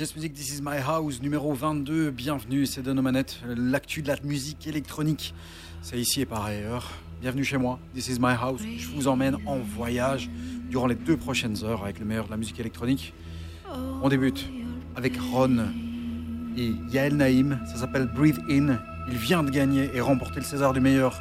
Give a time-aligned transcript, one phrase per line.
[0.00, 2.10] Just Music, This is My House, numéro 22.
[2.10, 5.34] Bienvenue, c'est de nos manettes, l'actu de la musique électronique.
[5.82, 6.90] C'est ici et par ailleurs.
[7.20, 8.62] Bienvenue chez moi, This is My House.
[8.78, 10.30] Je vous emmène en voyage
[10.70, 13.12] durant les deux prochaines heures avec le meilleur de la musique électronique.
[14.02, 14.48] On débute
[14.96, 15.66] avec Ron
[16.56, 17.60] et Yael Naïm.
[17.66, 18.78] Ça s'appelle Breathe In.
[19.10, 21.20] Il vient de gagner et remporter le César du meilleur,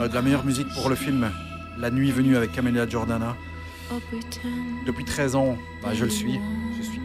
[0.00, 1.30] euh, de la meilleure musique pour le film
[1.78, 3.36] La Nuit Venue avec Camélia Jordana.
[4.88, 6.40] Depuis 13 ans, bah, je le suis.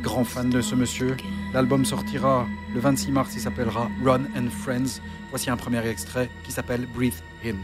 [0.03, 1.15] Grand fan de ce monsieur.
[1.53, 3.33] L'album sortira le 26 mars.
[3.35, 5.01] Il s'appellera Run and Friends.
[5.29, 7.55] Voici un premier extrait qui s'appelle Breathe In.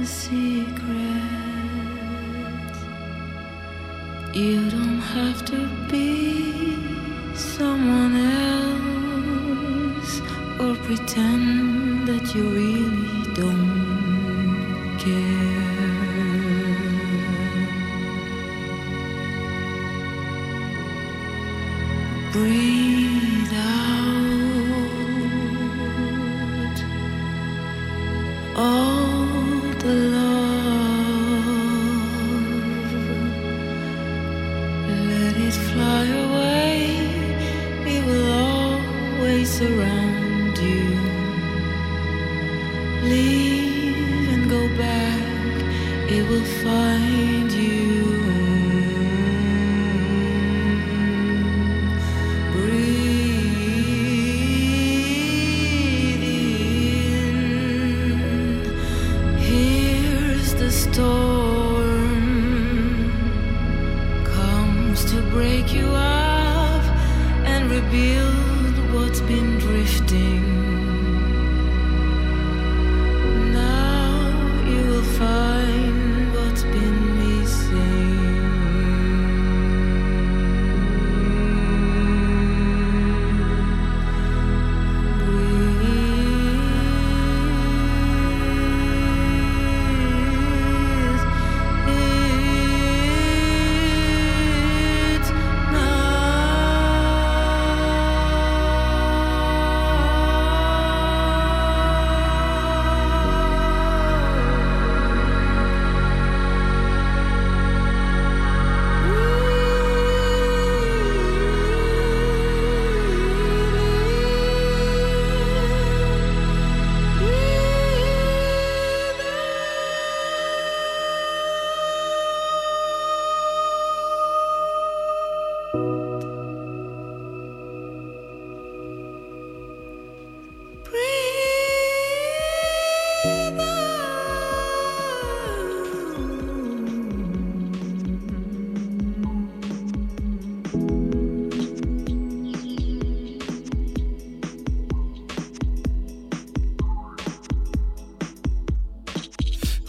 [0.00, 0.80] The secrets.
[4.32, 9.00] You don't have to be someone else
[10.58, 15.70] or pretend that you really don't care.
[22.32, 22.69] Breathe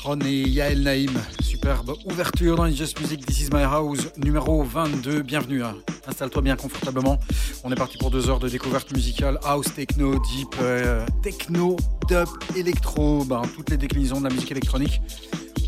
[0.03, 1.11] Ron et Yael Naïm,
[1.43, 5.21] superbe ouverture dans les Just Music This Is My House, numéro 22.
[5.21, 5.61] Bienvenue,
[6.07, 7.19] installe-toi bien confortablement.
[7.63, 12.27] On est parti pour deux heures de découverte musicale, house, techno, deep, euh, techno, dub,
[12.55, 15.01] électro, ben, toutes les déclinaisons de la musique électronique.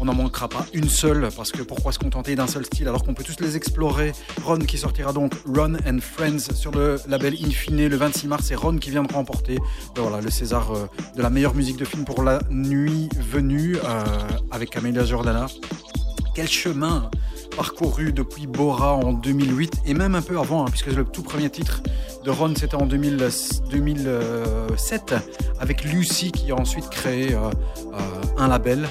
[0.03, 3.05] On n'en manquera pas une seule, parce que pourquoi se contenter d'un seul style alors
[3.05, 4.11] qu'on peut tous les explorer
[4.43, 8.43] Ron qui sortira donc Run and Friends sur le label Infine le 26 mars.
[8.47, 9.59] C'est Ron qui vient de remporter
[9.95, 14.03] ben le César euh, de la meilleure musique de film pour la nuit venue euh,
[14.51, 15.45] avec Camélia Jordana.
[16.35, 17.09] Quel chemin
[17.55, 21.49] parcouru depuis Bora en 2008 et même un peu avant, hein, puisque le tout premier
[21.49, 21.81] titre
[22.25, 23.29] de Ron c'était en 2000
[23.69, 25.15] 2007
[25.59, 27.49] avec Lucy qui a ensuite créé euh,
[27.93, 27.97] euh,
[28.37, 28.87] un label,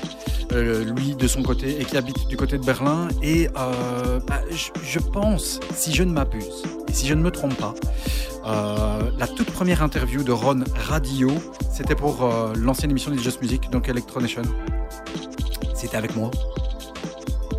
[0.52, 3.08] euh, lui de son côté, et qui habite du côté de Berlin.
[3.22, 7.54] Et euh, bah, je, pense, si je ne m'abuse, et si je ne me trompe
[7.54, 7.75] pas,
[8.46, 11.31] euh, la toute première interview de Ron Radio,
[11.70, 14.43] c'était pour l'ancienne émission de Just Music, donc Electronation.
[15.75, 16.31] C'était avec moi.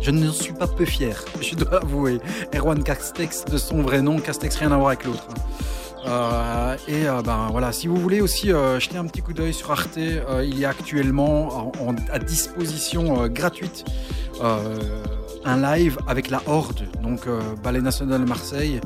[0.00, 2.20] Je ne suis pas peu fier, je dois avouer.
[2.54, 5.26] Erwan Castex de son vrai nom, Castex rien à voir avec l'autre.
[5.30, 5.40] hein.
[6.06, 9.54] Euh, et euh, ben voilà, si vous voulez aussi euh, jeter un petit coup d'œil
[9.54, 13.84] sur Arte, il y a actuellement en- en- à disposition gratuite
[15.46, 17.20] un live avec la Horde, donc
[17.62, 18.80] Ballet National Marseille,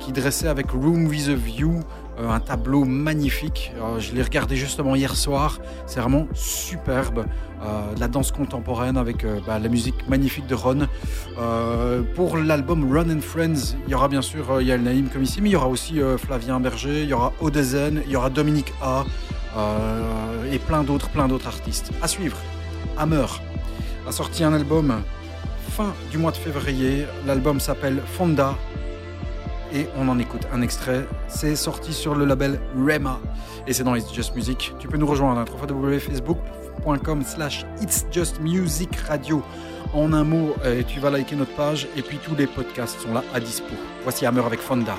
[0.00, 1.80] qui dressait avec Room with a View
[2.18, 3.72] euh, un tableau magnifique.
[3.76, 5.58] Euh, je l'ai regardé justement hier soir.
[5.86, 7.26] C'est vraiment superbe.
[7.62, 10.86] Euh, la danse contemporaine avec bah, la musique magnifique de Ron.
[12.14, 15.50] Pour l'album Run and Friends, il y aura bien sûr Yael Naïm comme ici, mais
[15.50, 19.04] il y aura aussi Flavien Berger, il y aura Odezen, il y aura Dominique A.
[20.52, 21.92] et plein d'autres, plein artistes.
[22.02, 22.36] À suivre,
[22.98, 23.26] Hammer
[24.06, 25.02] a sorti un album
[25.70, 27.06] fin du mois de février.
[27.26, 28.54] L'album s'appelle Fonda
[29.72, 31.06] et on en écoute un extrait.
[31.28, 33.20] C'est sorti sur le label Rema
[33.66, 34.74] et c'est dans It's Just Music.
[34.78, 39.42] Tu peux nous rejoindre à www.facebook.com slash It's Just Music Radio.
[39.94, 43.12] En un mot, euh, tu vas liker notre page et puis tous les podcasts sont
[43.12, 43.74] là à dispo.
[44.02, 44.96] Voici Hammer avec Fonda.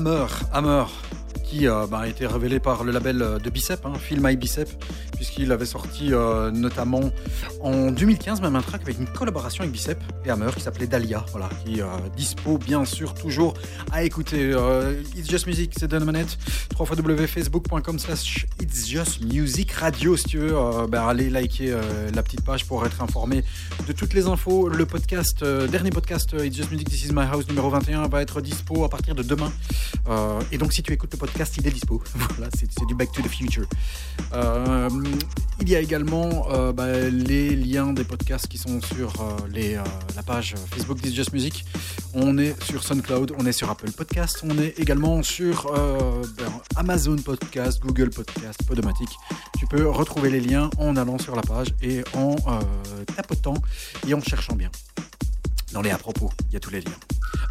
[0.00, 0.26] Hammer.
[0.52, 0.86] Hammer,
[1.50, 4.36] qui euh, bah, a été révélé par le label euh, de Bicep, hein, Film My
[4.36, 4.68] Bicep,
[5.16, 7.10] puisqu'il avait sorti euh, notamment
[7.60, 11.26] en 2015 même un track avec une collaboration avec Bicep et Hammer qui s'appelait Dahlia,
[11.32, 13.54] voilà, qui euh, dispo bien sûr toujours
[13.90, 14.54] à écouter.
[15.16, 16.38] It's Just Music, c'est Dan Manette,
[16.78, 20.54] www.facebook.com slash It's Just Music Radio, si tu veux,
[20.88, 21.74] bah, allez liker
[22.14, 23.42] la petite page pour être informé
[23.88, 24.68] de toutes les infos.
[24.68, 28.40] Le podcast, dernier podcast It's Just Music, This Is My House numéro 21 va être
[28.40, 29.52] dispo à partir de demain.
[30.10, 32.02] Euh, et donc si tu écoutes le podcast, il est dispo.
[32.14, 33.66] voilà, c'est du Back to the Future.
[34.32, 34.88] Euh,
[35.60, 39.12] il y a également euh, bah, les liens des podcasts qui sont sur
[40.14, 41.64] la page Facebook This Just Music.
[42.14, 47.16] On est sur SoundCloud, on est sur Apple Podcast, on est également sur ben, Amazon
[47.16, 49.10] Podcast, Google Podcast, Podomatic.
[49.58, 52.36] Tu peux retrouver les liens en allant sur la page et en
[53.16, 53.54] tapotant
[54.08, 54.70] et en cherchant bien.
[55.72, 56.90] Dans les à propos, il y a tous les liens.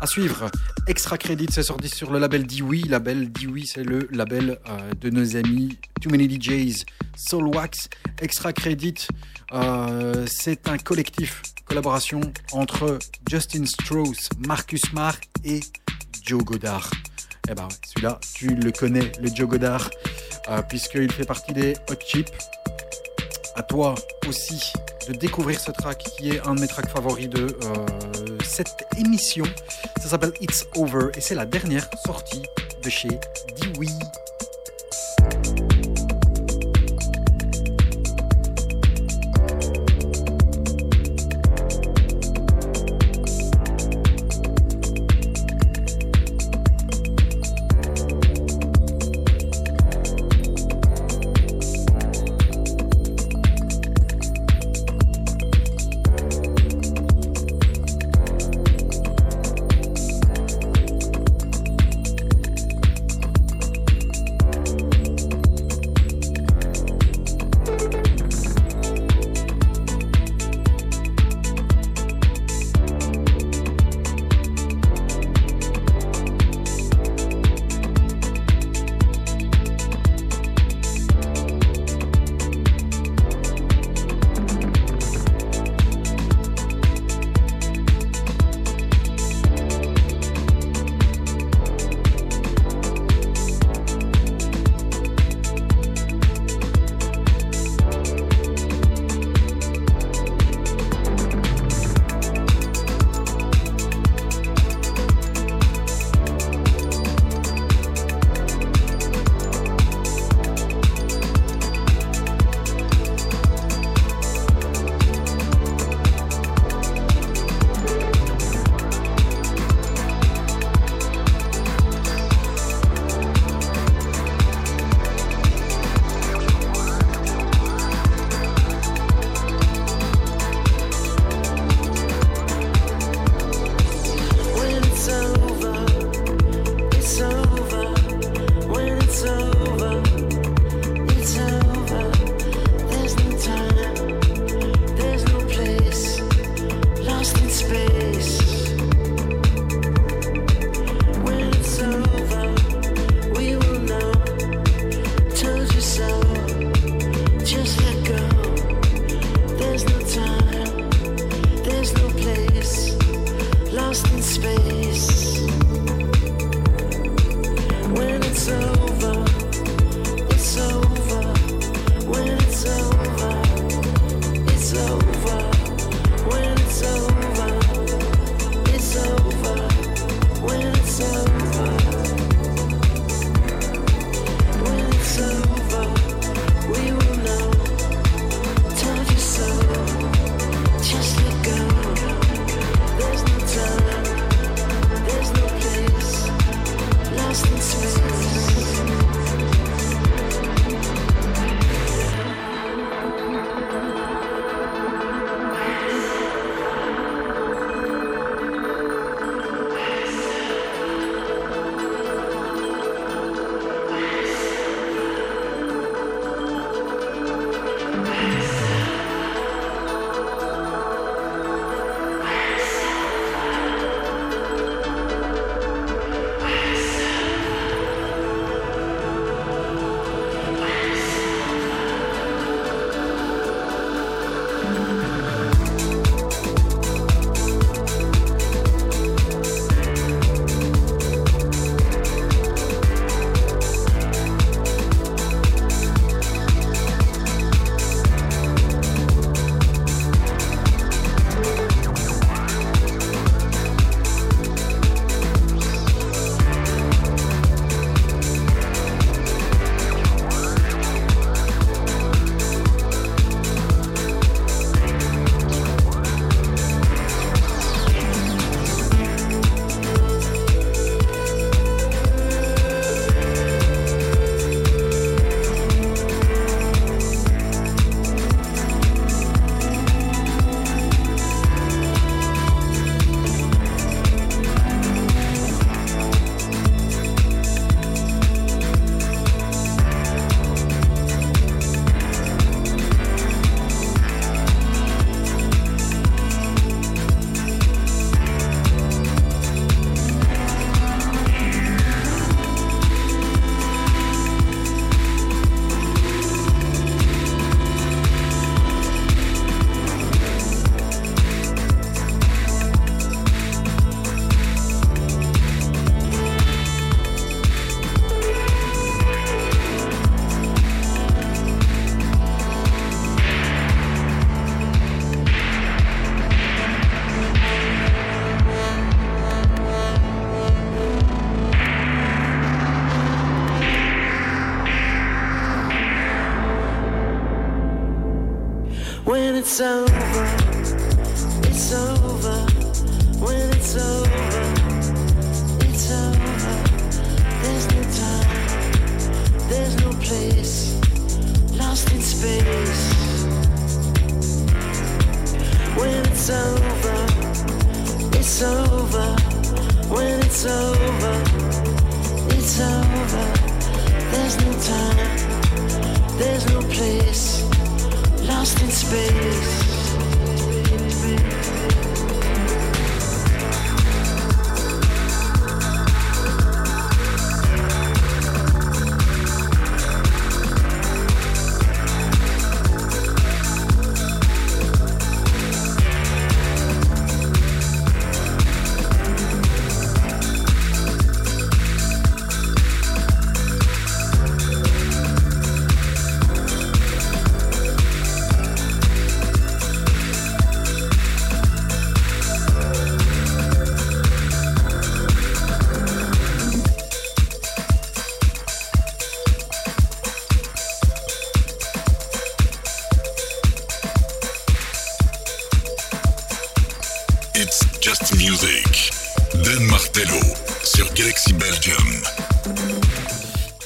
[0.01, 0.49] À suivre,
[0.87, 2.81] Extra Credit, c'est sorti sur le label Dewey.
[2.87, 6.85] Label Dewey, c'est le label euh, de nos amis Too Many DJs,
[7.15, 7.89] Soulwax.
[8.21, 9.07] Extra Credit,
[9.53, 12.19] euh, c'est un collectif, collaboration
[12.51, 12.99] entre
[13.29, 15.61] Justin Strauss, Marcus Marr et
[16.21, 16.91] Joe Godard.
[17.49, 19.89] Eh ben, celui-là, tu le connais, le Joe Godard,
[20.49, 22.29] euh, puisqu'il fait partie des Hot Chip.
[23.55, 23.95] À toi
[24.27, 24.73] aussi
[25.13, 27.85] découvrir ce track qui est un de mes tracks favoris de euh,
[28.43, 29.45] cette émission.
[30.01, 32.43] Ça s'appelle It's Over et c'est la dernière sortie
[32.83, 33.09] de chez
[33.59, 33.87] Dewey.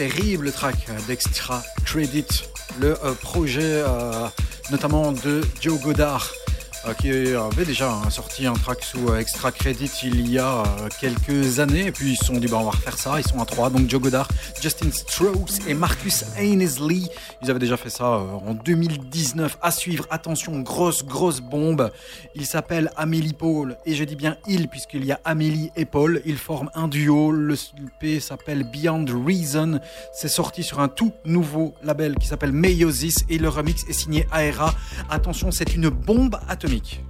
[0.04, 2.26] Terrible track d'Extra Credit,
[2.82, 4.28] le euh, projet euh,
[4.70, 6.30] notamment de Joe Godard.
[6.86, 10.64] euh, qui avait déjà hein, sorti un track sous Extra Credit il y a
[11.00, 11.88] quelques années.
[11.88, 13.70] Et puis ils se sont dit bah, on va refaire ça, ils sont à trois.
[13.70, 14.28] Donc Joe Godard,
[14.62, 17.04] Justin Strokes et Marcus Ainesley
[17.44, 21.92] ils avaient déjà fait ça euh, en 2019 à suivre, attention grosse grosse bombe.
[22.36, 26.22] Il s'appelle Amélie Paul et je dis bien il puisqu'il y a Amélie et Paul.
[26.26, 27.56] Ils forment un duo, le
[28.00, 29.80] P s'appelle Beyond Reason.
[30.14, 34.26] C'est sorti sur un tout nouveau label qui s'appelle Meiosis et le remix est signé
[34.34, 34.74] Aera.
[35.10, 37.02] Attention c'est une bombe atomique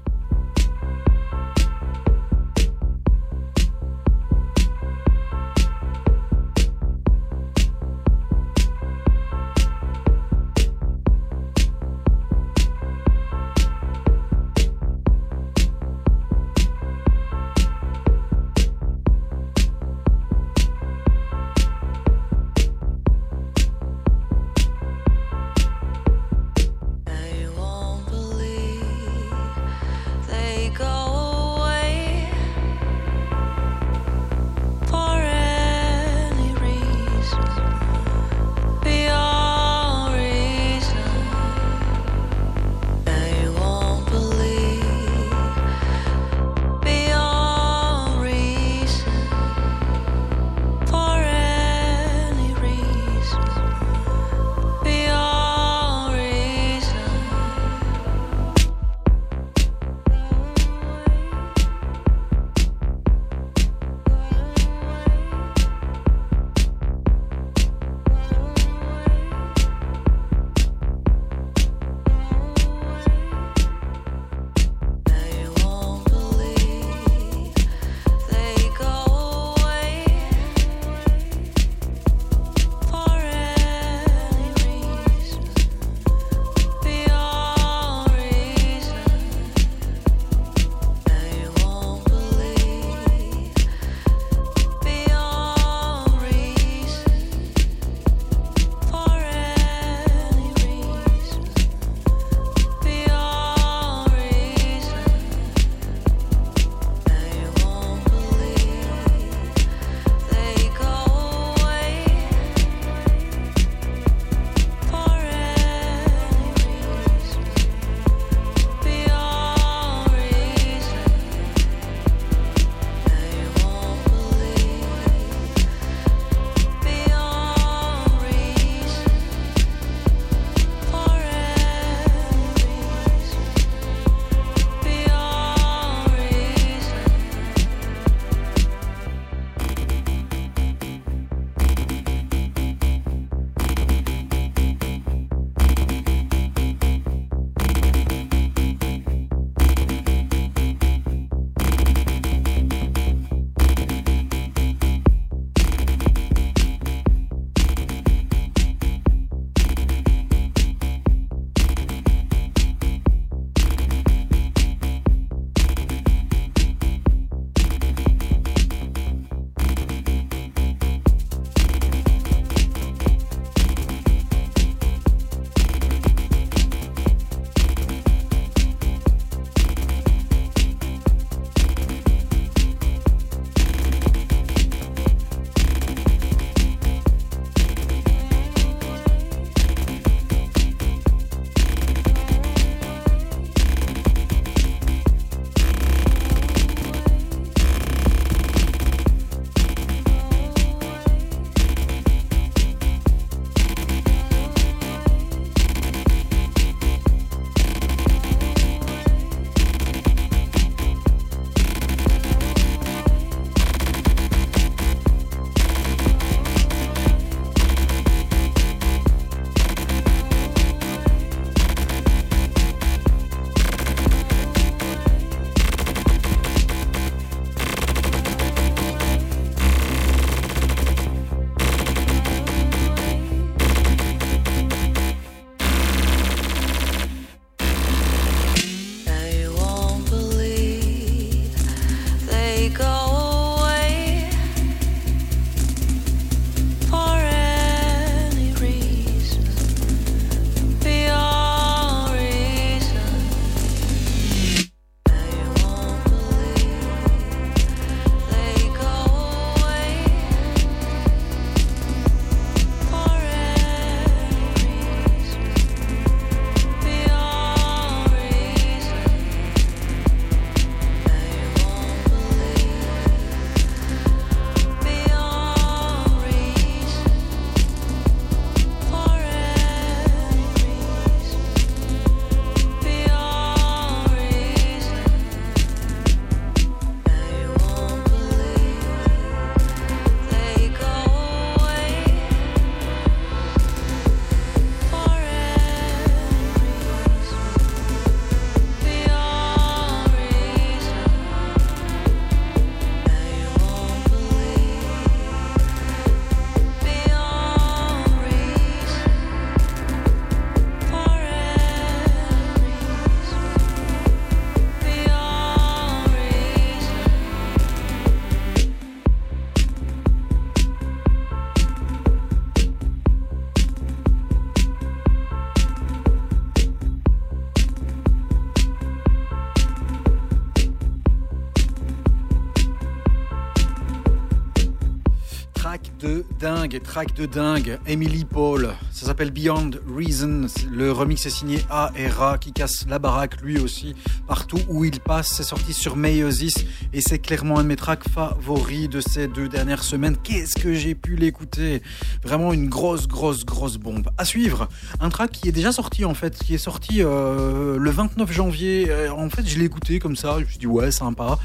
[336.73, 337.79] dingue, track de dingue.
[337.85, 340.47] Emily Paul, ça s'appelle Beyond Reason.
[340.71, 342.37] Le remix est signé A.R.A.
[342.37, 343.95] qui casse la baraque lui aussi
[344.29, 345.33] partout où il passe.
[345.33, 346.55] C'est sorti sur Meiosis
[346.93, 350.15] et c'est clairement un de mes tracks favoris de ces deux dernières semaines.
[350.23, 351.81] Qu'est-ce que j'ai pu l'écouter?
[352.23, 354.09] Vraiment une grosse, grosse, grosse bombe.
[354.17, 354.69] À suivre,
[355.01, 358.85] un track qui est déjà sorti en fait, qui est sorti euh, le 29 janvier.
[358.87, 360.35] Euh, en fait, je l'ai écouté comme ça.
[360.39, 361.37] Je me suis dit ouais, sympa.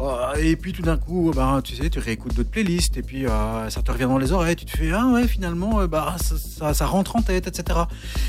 [0.00, 3.26] Euh, et puis tout d'un coup, ben, tu sais, tu réécoutes d'autres playlists et puis
[3.68, 4.56] ça te revient dans les oreilles.
[4.56, 7.80] Tu te fais ah ouais, finalement, bah ça, ça, ça en tête, etc.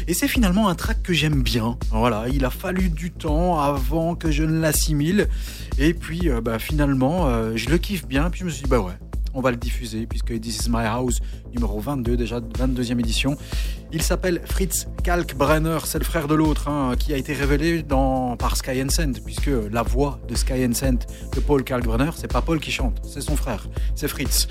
[0.07, 1.77] Et c'est finalement un track que j'aime bien.
[1.91, 5.27] Voilà, il a fallu du temps avant que je ne l'assimile.
[5.77, 8.29] Et puis, euh, bah, finalement, euh, je le kiffe bien.
[8.29, 8.93] Puis je me suis dit, bah ouais,
[9.33, 11.19] on va le diffuser, puisque This is My House,
[11.53, 13.37] numéro 22, déjà 22e édition.
[13.91, 18.37] Il s'appelle Fritz Kalkbrenner, c'est le frère de l'autre, hein, qui a été révélé dans,
[18.37, 20.99] par Sky Sent, puisque la voix de Sky Sent
[21.35, 24.47] de Paul Kalkbrenner, c'est pas Paul qui chante, c'est son frère, c'est Fritz.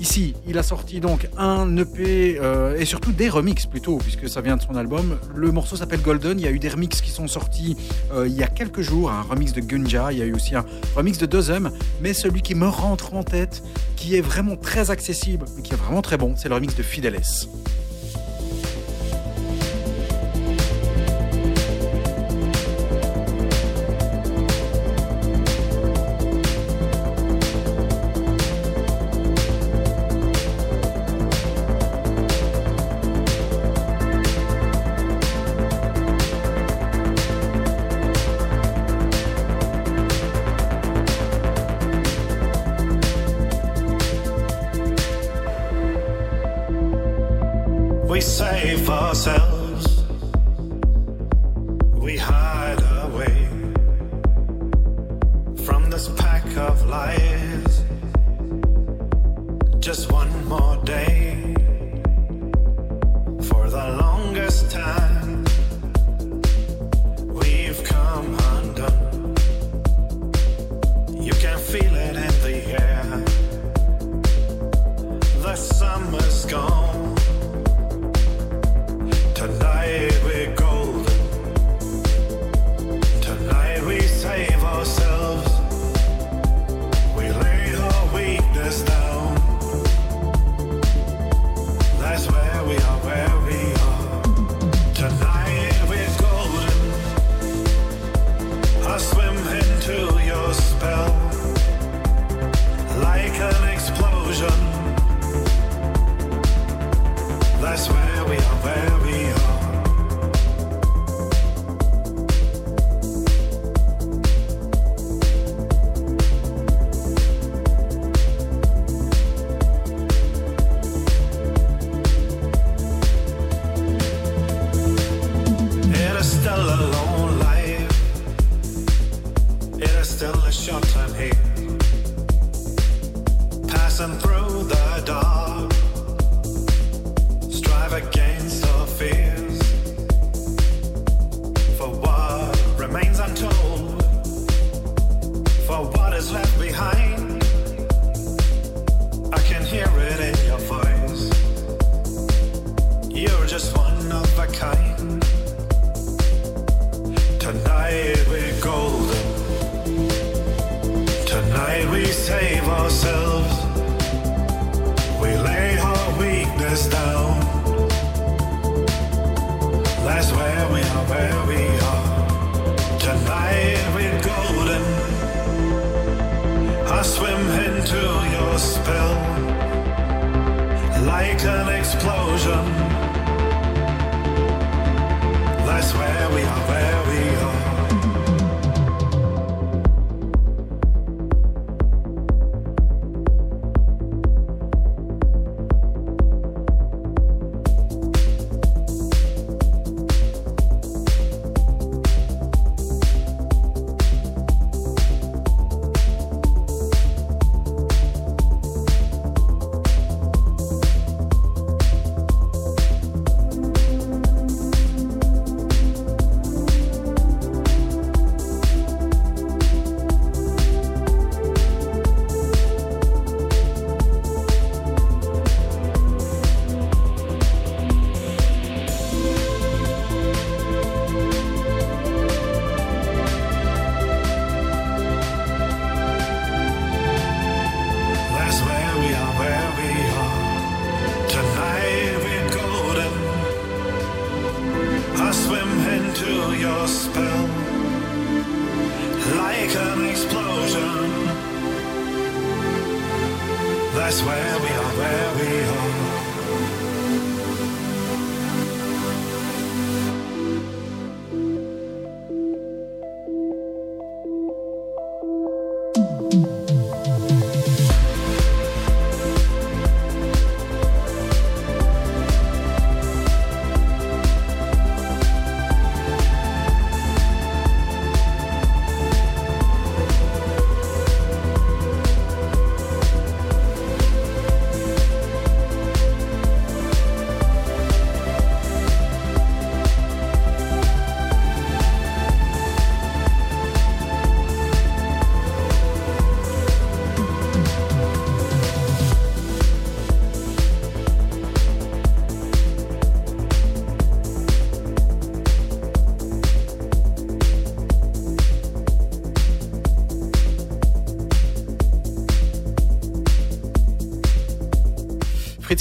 [0.00, 4.40] Ici, il a sorti donc un EP euh, et surtout des remixes plutôt, puisque ça
[4.40, 5.18] vient de son album.
[5.34, 6.40] Le morceau s'appelle Golden.
[6.40, 7.76] Il y a eu des remixes qui sont sortis
[8.14, 10.10] euh, il y a quelques jours, un remix de Gunja.
[10.10, 10.64] Il y a eu aussi un
[10.96, 13.62] remix de Dozem, mais celui qui me rentre en tête,
[13.96, 16.82] qui est vraiment très accessible, mais qui est vraiment très bon, c'est le remix de
[16.82, 17.20] Fideles.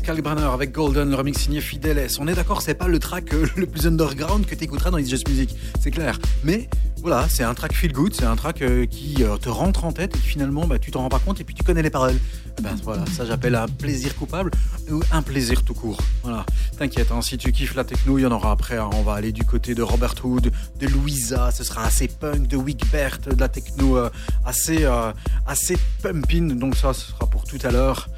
[0.09, 2.09] Fritz Kalkbrenner avec Golden, le remix signé Fideles.
[2.19, 4.97] On est d'accord, c'est pas le track euh, le plus underground que tu écouteras dans
[4.97, 6.17] les Music, c'est clair.
[6.43, 6.67] Mais
[7.01, 9.91] voilà, c'est un track feel good, c'est un track euh, qui euh, te rentre en
[9.91, 12.17] tête et finalement bah, tu t'en rends pas compte et puis tu connais les paroles.
[12.57, 14.51] Eh ben voilà, ça j'appelle un plaisir coupable
[14.91, 15.99] ou un plaisir tout court.
[16.23, 16.45] Voilà,
[16.77, 18.77] t'inquiète, hein, si tu kiffes la techno, il y en aura après.
[18.77, 18.89] hein.
[18.93, 22.57] On va aller du côté de Robert Hood, de Louisa, ce sera assez punk, de
[22.57, 23.97] Wigbert, de la techno
[24.45, 25.11] assez, euh,
[25.47, 26.57] assez pumping.
[26.57, 28.08] Donc ça, ce sera pour tout à l'heure.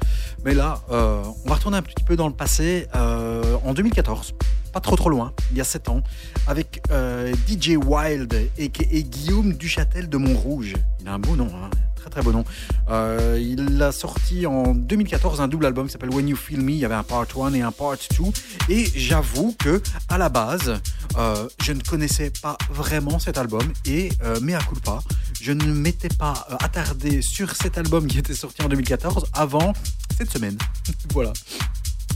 [0.44, 4.34] Mais là, euh, on va retourner un petit peu dans le passé, euh, en 2014,
[4.72, 6.02] pas trop trop loin, il y a 7 ans,
[6.48, 10.74] avec euh, DJ Wild et, Guillaume Duchâtel de Montrouge.
[11.00, 12.44] Il a un beau nom, hein, très très beau nom.
[13.38, 16.72] Il a sorti en 2014 un double album qui s'appelle When You Feel Me.
[16.72, 18.24] Il y avait un part 1 et un part 2.
[18.68, 20.80] Et j'avoue que à la base,
[21.16, 25.00] euh, je ne connaissais pas vraiment cet album et euh, mea culpa,
[25.40, 29.72] je ne m'étais pas euh, attardé sur cet album qui était sorti en 2014 avant
[30.16, 30.56] cette semaine.
[31.12, 31.32] voilà.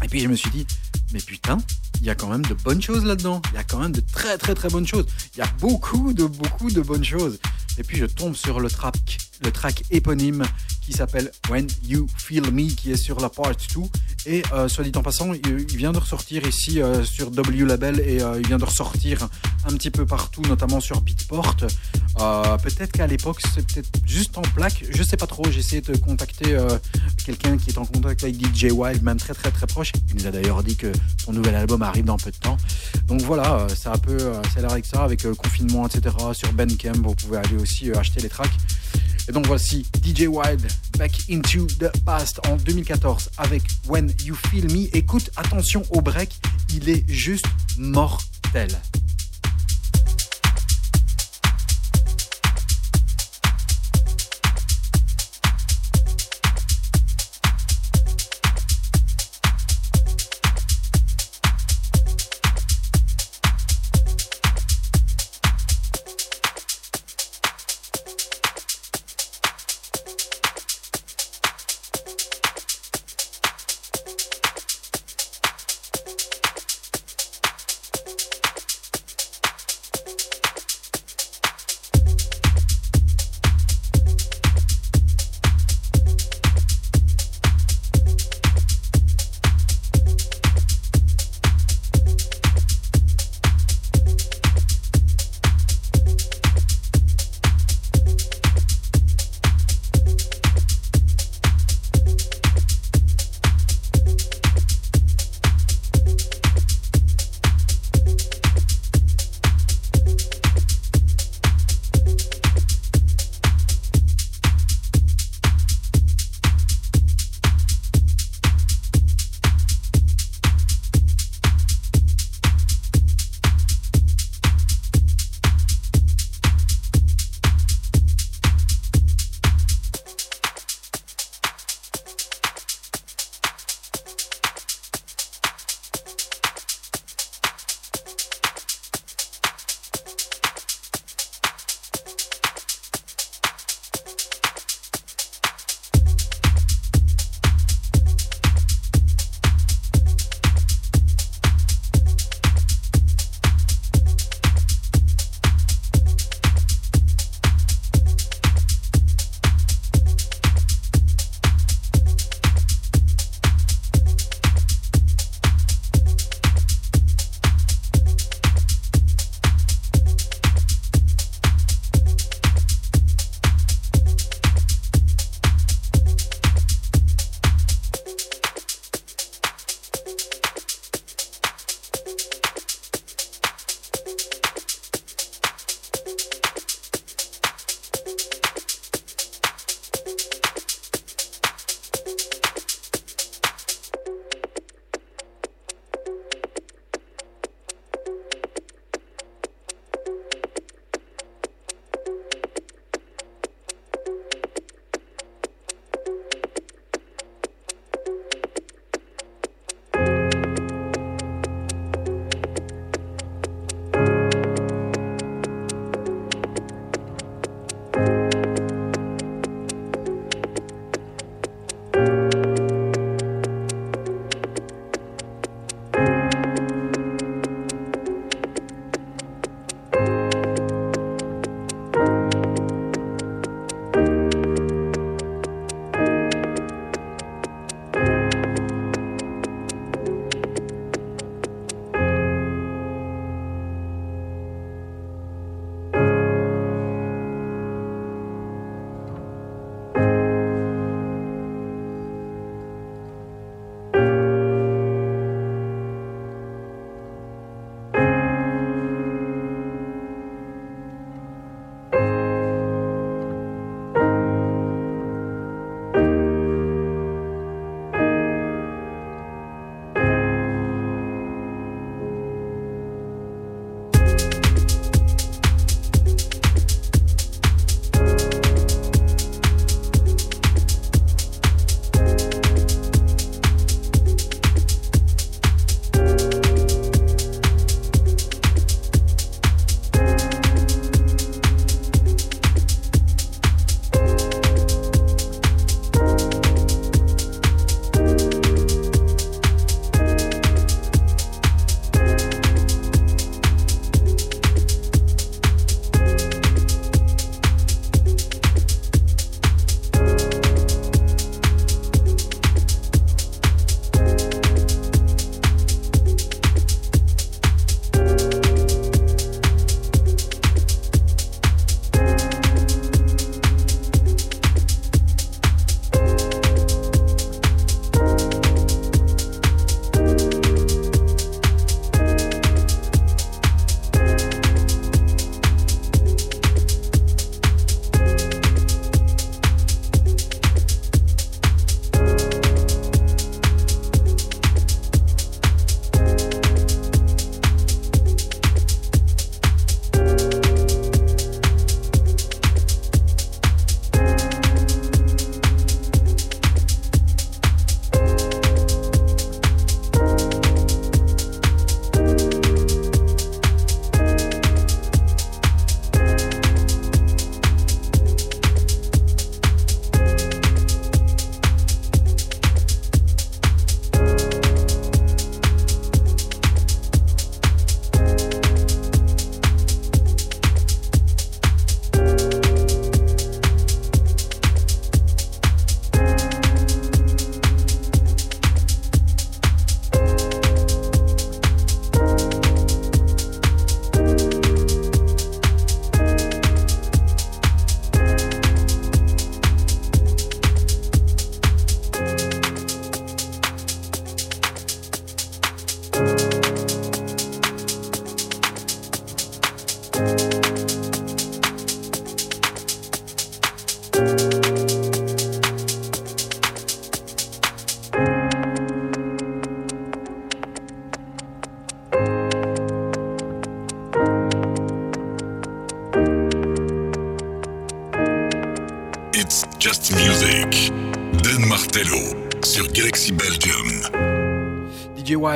[0.03, 0.67] Et puis je me suis dit,
[1.13, 1.59] mais putain,
[2.01, 3.41] il y a quand même de bonnes choses là-dedans.
[3.53, 5.07] Il y a quand même de très très très bonnes choses.
[5.35, 7.39] Il y a beaucoup de beaucoup de bonnes choses.
[7.79, 10.45] Et puis je tombe sur le track, le track éponyme
[10.81, 13.83] qui s'appelle When You Feel Me, qui est sur la part 2.
[14.27, 18.01] Et euh, soit dit en passant, il, vient de ressortir ici euh, sur W Label
[18.01, 19.29] et euh, il vient de ressortir
[19.65, 21.57] un petit peu partout, notamment sur Beatport.
[22.63, 25.43] Peut-être qu'à l'époque c'était juste en plaque, je sais pas trop.
[25.51, 26.57] J'ai essayé de contacter
[27.25, 29.93] quelqu'un qui est en contact avec DJ Wild, même très très très proche.
[30.09, 30.91] Il nous a d'ailleurs dit que
[31.23, 32.57] son nouvel album arrive dans peu de temps.
[33.07, 36.15] Donc voilà, euh, c'est un peu, euh, l'air avec ça, avec euh, le confinement, etc.
[36.33, 38.53] Sur Bandcamp, vous pouvez aller aussi acheter les tracks.
[39.29, 40.65] Et donc voici DJ Wild
[40.99, 44.89] Back into the Past en 2014 avec When You Feel Me.
[44.97, 46.39] Écoute, attention au break,
[46.73, 48.69] il est juste mortel.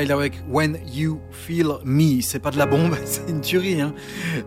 [0.09, 2.22] Avec When You Feel Me.
[2.22, 3.82] C'est pas de la bombe, c'est une tuerie.
[3.82, 3.92] Hein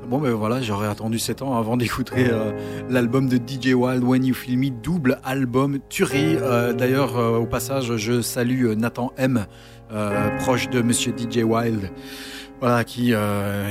[0.08, 2.51] bon, ben voilà, j'aurais attendu 7 ans avant d'écouter euh,
[2.89, 6.38] l'album de DJ Wild, When You Feel Me, double album tuerie.
[6.41, 9.45] Euh, D'ailleurs, euh, au passage, je salue Nathan M,
[10.39, 11.91] proche de Monsieur DJ Wild.
[12.60, 13.14] Voilà, qui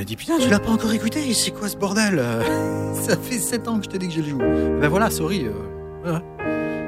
[0.07, 2.23] dit Putain, tu l'as pas encore écouté, c'est quoi ce bordel
[2.95, 4.39] Ça fait 7 ans que je te dis que je le joue.
[4.39, 5.47] Ben voilà, sorry.
[6.05, 6.23] Voilà.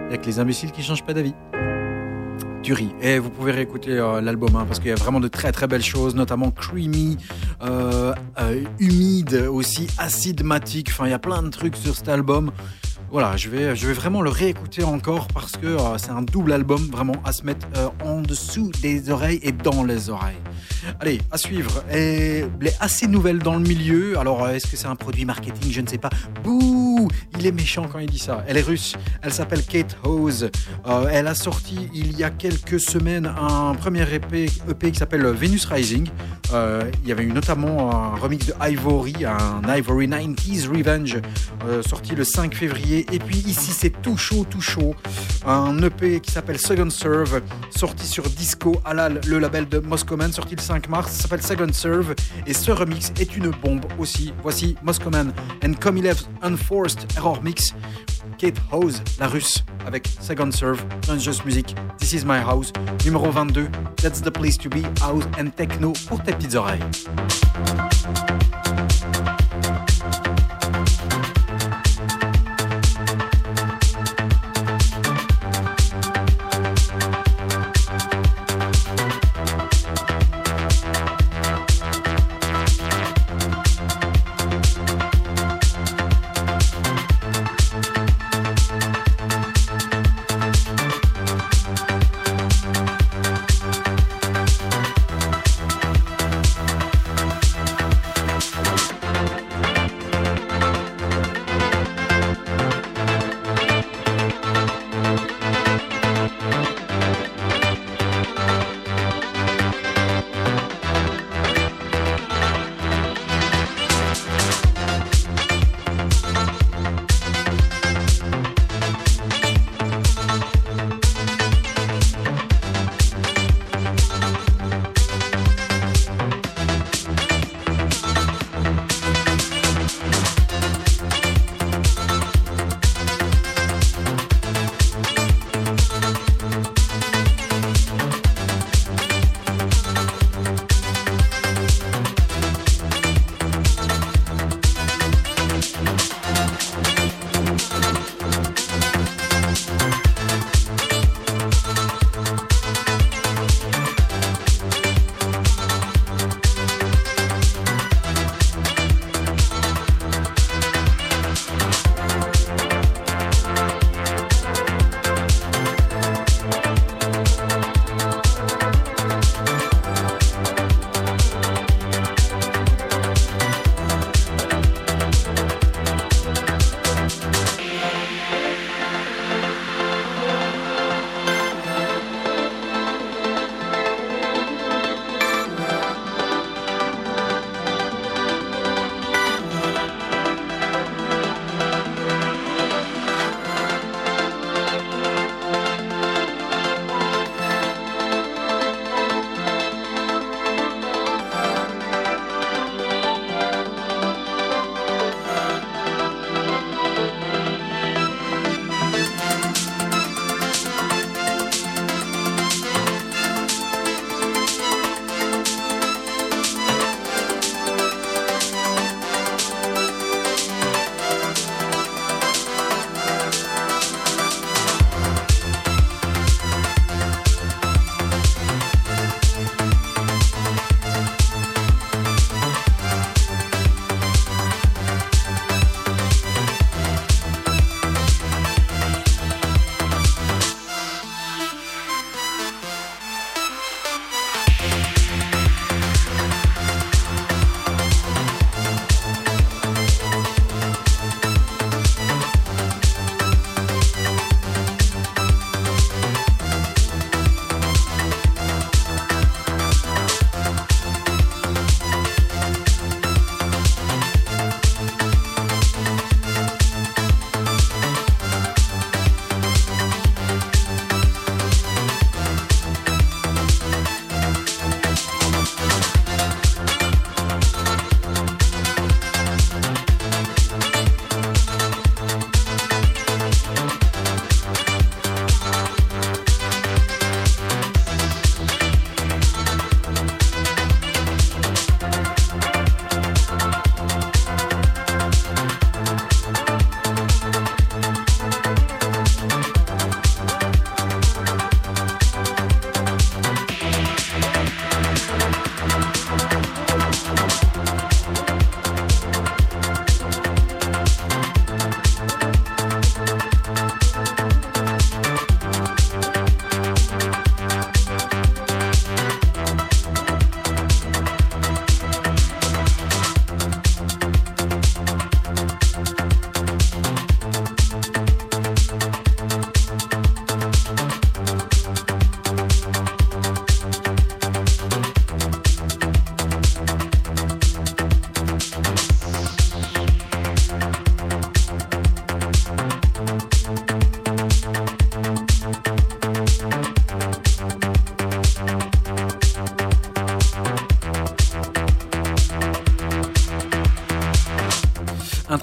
[0.08, 1.34] Il y a que les imbéciles qui changent pas d'avis.
[3.02, 5.66] Et vous pouvez réécouter euh, l'album hein, parce qu'il y a vraiment de très très
[5.66, 7.18] belles choses, notamment creamy,
[7.62, 10.88] euh, euh, humide, aussi acidmatique.
[10.90, 12.52] Enfin, il y a plein de trucs sur cet album.
[13.14, 16.52] Voilà, je vais, je vais vraiment le réécouter encore parce que euh, c'est un double
[16.52, 20.34] album vraiment à se mettre euh, en dessous des oreilles et dans les oreilles.
[20.98, 21.84] Allez, à suivre.
[21.94, 24.18] Et les assez nouvelles dans le milieu.
[24.18, 25.70] Alors, euh, est-ce que c'est un produit marketing?
[25.70, 26.10] Je ne sais pas.
[26.42, 27.06] Bouh
[27.38, 28.44] Il est méchant quand il dit ça.
[28.48, 28.96] Elle est russe.
[29.22, 30.50] Elle s'appelle Kate Hose.
[31.12, 35.66] Elle a sorti il y a quelques semaines un premier EP, EP qui s'appelle Venus
[35.66, 36.08] Rising.
[36.52, 41.18] Il y avait eu notamment un remix de Ivory, un Ivory 90s Revenge,
[41.86, 43.03] sorti le 5 février.
[43.12, 44.94] Et puis ici, c'est tout chaud, tout chaud.
[45.46, 50.56] Un EP qui s'appelle Second Serve, sorti sur Disco Halal, le label de Moscoman, sorti
[50.56, 51.12] le 5 mars.
[51.12, 52.14] Ça s'appelle Second Serve.
[52.46, 54.32] Et ce remix est une bombe aussi.
[54.42, 55.32] Voici Moscoman
[55.64, 57.74] and Komilev Unforced Error Mix.
[58.38, 62.72] Kate Hose, la russe, avec Second Serve, dans Just Music, This is my house,
[63.04, 63.68] numéro 22,
[64.02, 66.82] That's the place to be, house and techno pour tes petites oreilles.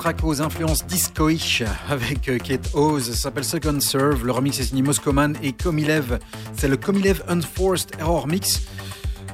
[0.01, 4.25] Un track aux influences discoish avec euh, Kate Oz, s'appelle Second Serve.
[4.25, 6.17] Le remix est signé Moscoman et Komilev.
[6.57, 8.63] C'est le Komilev Unforced Error Mix.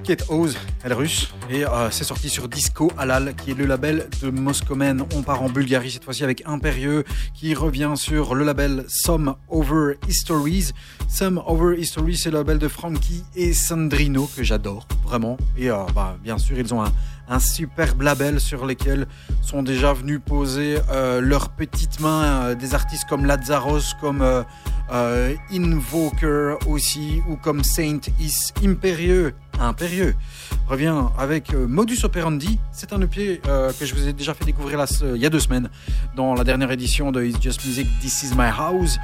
[0.03, 4.09] Kate Oz, elle russe, et euh, c'est sorti sur Disco Halal, qui est le label
[4.22, 5.05] de Moscomen.
[5.15, 9.95] On part en Bulgarie cette fois-ci avec Impérieux, qui revient sur le label Some Over
[10.07, 10.72] Histories.
[11.07, 15.38] Some Over Histories, c'est le label de Frankie et Sandrino, que j'adore, vraiment.
[15.57, 16.91] Et euh, bah, bien sûr, ils ont un,
[17.30, 19.07] un superbe label sur lesquels
[19.41, 25.36] sont déjà venus poser euh, leurs petites mains euh, des artistes comme Lazarus, comme euh,
[25.51, 29.34] Invoker aussi, ou comme Saint Is Impérieux.
[29.59, 30.15] Impérieux
[30.67, 32.59] revient avec Modus Operandi.
[32.71, 35.69] C'est un EP que je vous ai déjà fait découvrir il y a deux semaines
[36.18, 38.97] dans la dernière édition de It's Just Music This Is My House.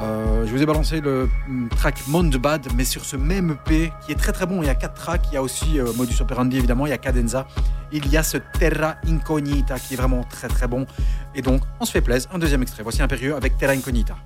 [0.00, 4.12] Euh, je vous ai balancé le mm, track Mondbad, mais sur ce même EP qui
[4.12, 4.62] est très très bon.
[4.62, 5.26] Il y a quatre tracks.
[5.30, 6.86] Il y a aussi euh, Modus Operandi évidemment.
[6.86, 7.46] Il y a Cadenza.
[7.92, 10.86] Il y a ce Terra Incognita qui est vraiment très très bon.
[11.34, 12.30] Et donc on se fait plaisir.
[12.32, 12.82] Un deuxième extrait.
[12.82, 14.16] Voici Impérieux avec Terra Incognita.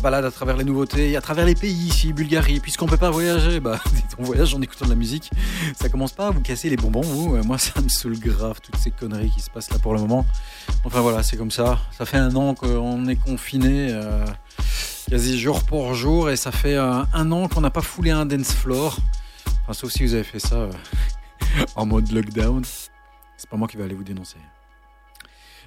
[0.00, 3.60] Balade à travers les nouveautés, à travers les pays ici, Bulgarie, puisqu'on peut pas voyager.
[3.60, 3.80] Bah,
[4.18, 5.30] on voyage en écoutant de la musique.
[5.76, 7.36] Ça commence pas à vous casser les bonbons, vous.
[7.44, 10.26] Moi, ça me saoule grave, toutes ces conneries qui se passent là pour le moment.
[10.84, 11.78] Enfin voilà, c'est comme ça.
[11.96, 13.88] Ça fait un an qu'on est confiné.
[13.90, 14.24] Euh,
[15.10, 18.26] quasi jour pour jour et ça fait euh, un an qu'on n'a pas foulé un
[18.26, 18.96] dance floor.
[19.62, 20.72] Enfin, sauf si vous avez fait ça euh,
[21.74, 22.62] en mode lockdown.
[23.36, 24.36] C'est pas moi qui vais aller vous dénoncer.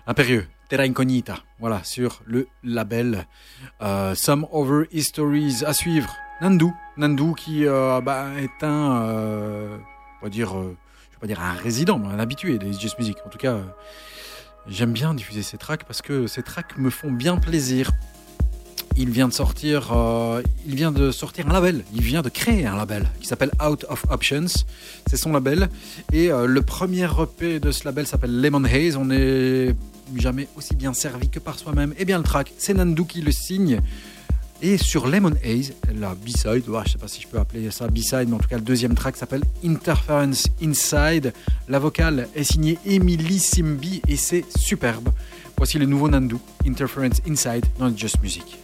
[0.06, 3.26] Impérieux, Terra Incognita, voilà, sur le label
[3.82, 6.14] euh, Some Over Histories à suivre.
[6.42, 6.66] Nandu,
[6.98, 9.78] Nandu qui euh, bah, est un, euh,
[10.22, 10.54] on va dire,
[11.12, 13.16] je vais un résident, mais un habitué des Just Music.
[13.26, 13.60] En tout cas,
[14.68, 17.92] j'aime bien diffuser ces tracks parce que ces tracks me font bien plaisir.
[18.96, 21.84] Il vient de sortir, euh, il vient de sortir un label.
[21.96, 24.46] Il vient de créer un label qui s'appelle Out of Options.
[25.08, 25.68] C'est son label
[26.12, 28.96] et euh, le premier EP de ce label s'appelle Lemon Haze.
[28.96, 29.74] On n'est
[30.16, 31.94] jamais aussi bien servi que par soi-même.
[31.98, 33.80] Et bien le track, c'est Nandu qui le signe.
[34.62, 38.30] Et sur Lemon Haze, la B-side, je sais pas si je peux appeler ça B-side,
[38.30, 41.34] mais en tout cas le deuxième track s'appelle Interference Inside.
[41.68, 45.10] La vocale est signée Emily Simbi et c'est superbe.
[45.58, 46.36] Voici le nouveau Nandu,
[46.66, 48.60] Interference Inside dans Just Music.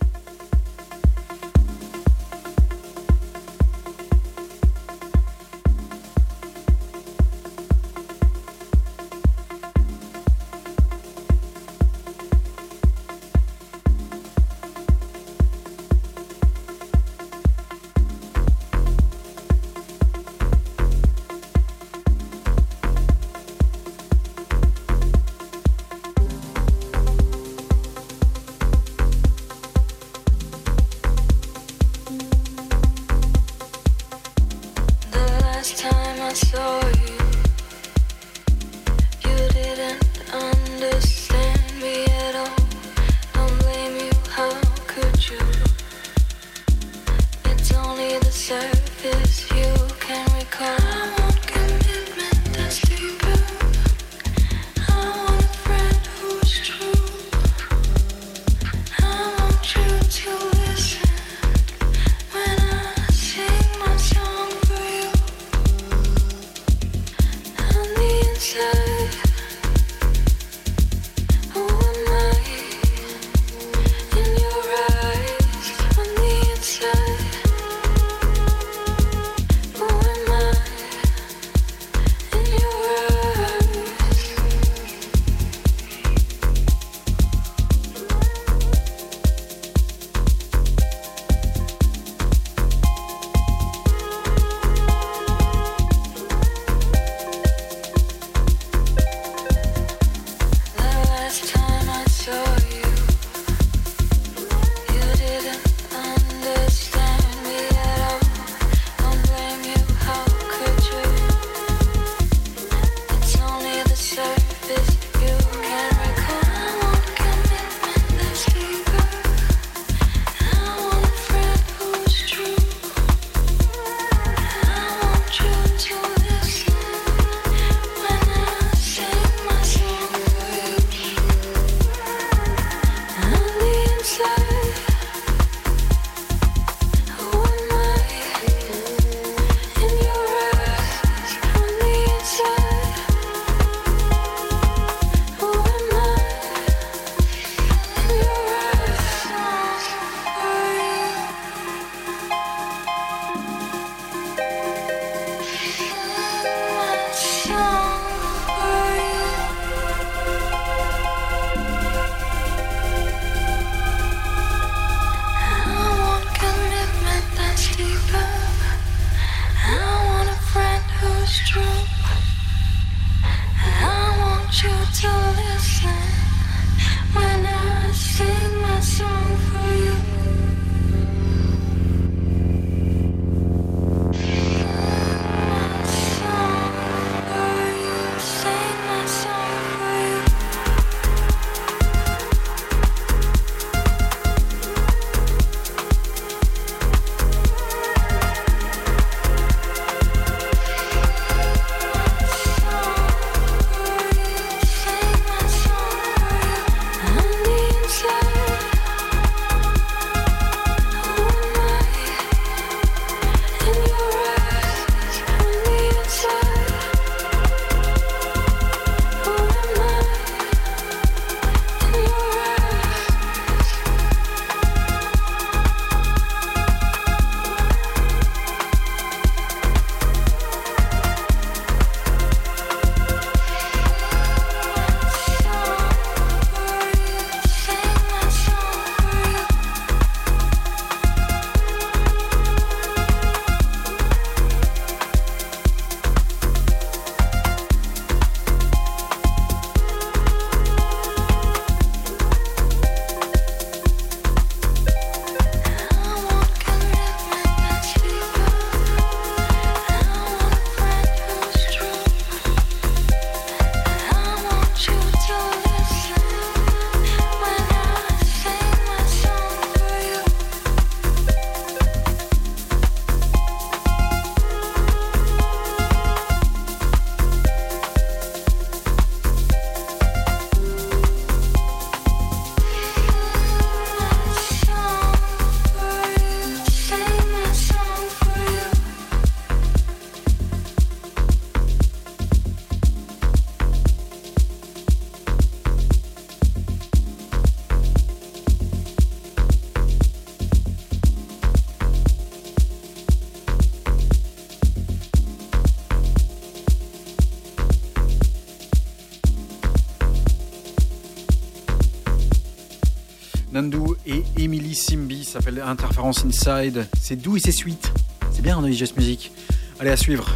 [315.30, 316.88] Ça s'appelle Interference Inside.
[317.00, 317.92] C'est doux et c'est sweet.
[318.32, 319.32] C'est bien dans Just Music.
[319.80, 320.28] Allez, à suivre.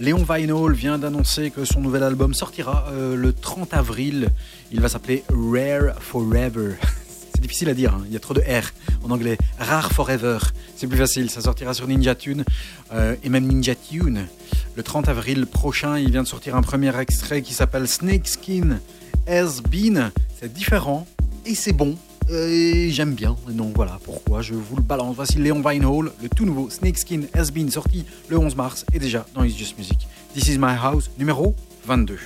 [0.00, 4.30] Léon Weinhold vient d'annoncer que son nouvel album sortira euh, le 30 avril.
[4.72, 6.74] Il va s'appeler Rare Forever.
[7.34, 8.02] C'est difficile à dire, hein.
[8.08, 8.72] il y a trop de R
[9.04, 9.38] en anglais.
[9.60, 10.38] Rare Forever,
[10.76, 11.30] c'est plus facile.
[11.30, 12.44] Ça sortira sur Ninja Tune
[12.92, 14.26] euh, et même Ninja Tune.
[14.74, 18.80] Le 30 avril prochain, il vient de sortir un premier extrait qui s'appelle Snakeskin
[19.28, 20.10] Has Been.
[20.40, 21.06] C'est différent
[21.46, 21.96] et c'est bon.
[22.30, 25.16] Euh, j'aime bien, donc voilà pourquoi je vous le balance.
[25.16, 29.26] Voici Léon Weinhold, le tout nouveau Snakeskin Has Been sorti le 11 mars et déjà
[29.34, 30.06] dans It's Just Music.
[30.34, 31.54] This is my house, numéro
[31.84, 32.18] 22.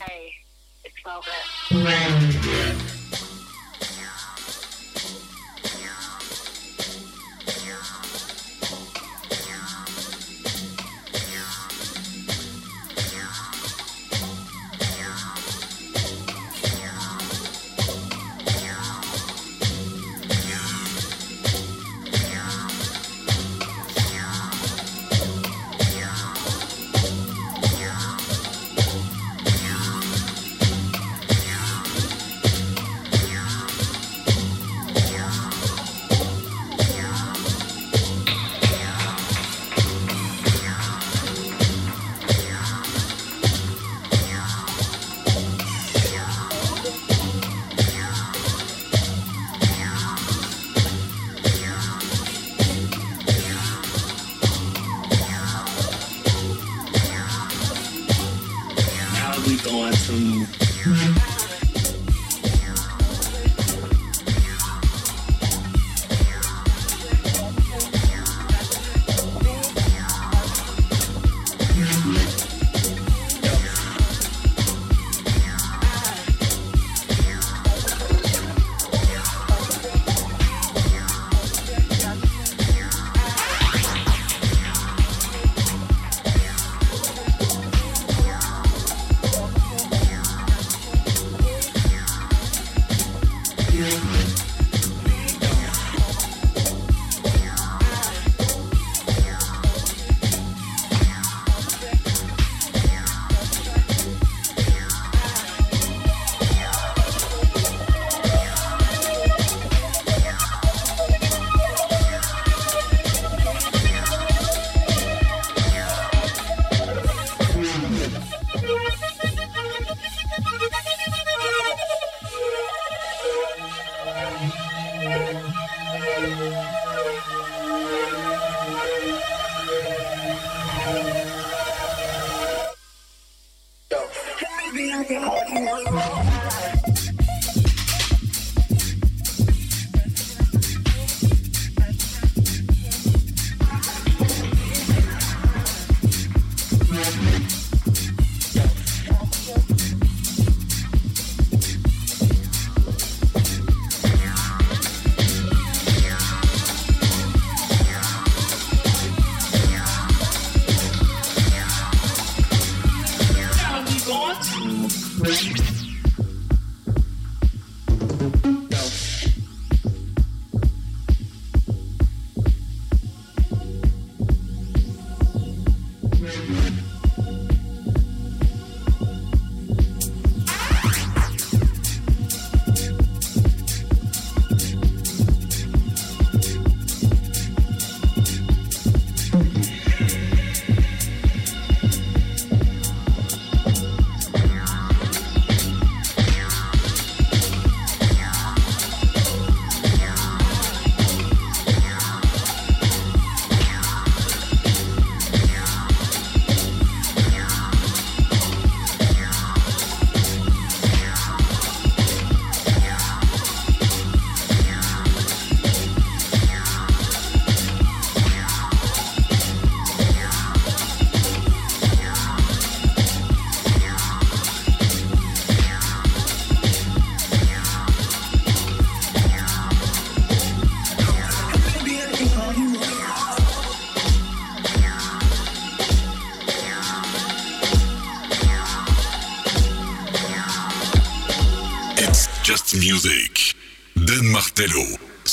[0.00, 0.32] Hey,
[0.84, 0.94] it's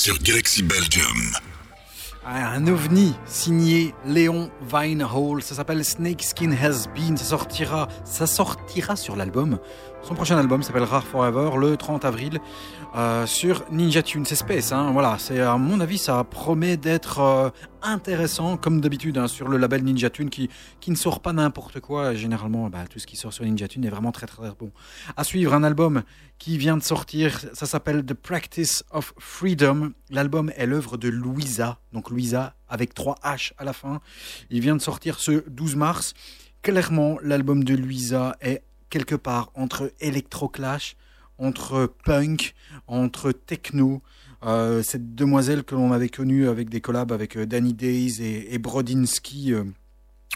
[0.06, 1.32] sur Galaxy Belgium.
[2.24, 8.96] Ah, Un ovni signé Léon Weinhold, ça s'appelle Snakeskin Has Been, ça sortira, ça sortira
[8.98, 9.58] sur l'album.
[10.04, 12.40] Son prochain album s'appelle Rare Forever le 30 avril
[12.96, 14.72] euh, sur Ninja Tunes Space.
[14.72, 14.92] Hein.
[14.94, 17.50] Voilà, c'est à mon avis ça promet d'être euh,
[17.82, 21.82] intéressant comme d'habitude hein, sur le label Ninja Tune qui, qui ne sort pas n'importe
[21.82, 22.14] quoi.
[22.14, 24.72] Généralement, bah, tout ce qui sort sur Ninja Tune est vraiment très très bon.
[25.18, 26.04] À suivre un album
[26.38, 29.92] qui vient de sortir, ça s'appelle The Practice of Freedom.
[30.10, 34.00] L'album est l'œuvre de Louisa, donc Louisa avec 3 H à la fin.
[34.50, 36.14] Il vient de sortir ce 12 mars.
[36.62, 40.96] Clairement, l'album de Louisa est quelque part entre Electroclash,
[41.38, 42.54] entre punk,
[42.88, 44.02] entre techno.
[44.44, 48.54] Euh, cette demoiselle que l'on avait connue avec des collabs avec euh, Danny Days et,
[48.54, 49.64] et Brodinski euh,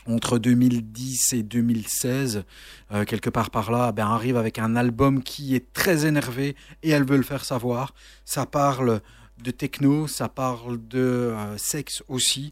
[0.08, 2.44] entre 2010 et 2016,
[2.92, 6.90] euh, quelque part par là, ben, arrive avec un album qui est très énervé et
[6.90, 7.94] elle veut le faire savoir.
[8.26, 9.02] Ça parle
[9.44, 12.52] de techno, ça parle de sexe aussi,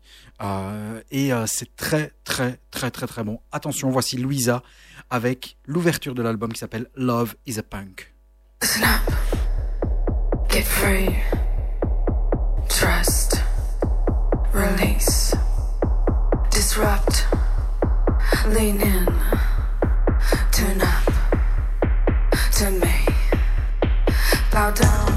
[1.11, 3.41] et c'est très très très très très bon.
[3.51, 4.63] Attention, voici Louisa
[5.09, 8.16] avec l'ouverture de l'album qui s'appelle Love is a Punk.
[8.61, 9.03] Listen up.
[10.49, 11.15] Get free.
[12.69, 13.41] Trust.
[14.51, 15.35] Release.
[16.49, 17.27] Disrupt.
[18.47, 19.05] Lean in.
[20.51, 21.03] Turn up.
[22.53, 22.95] To me.
[24.51, 25.16] Bow down.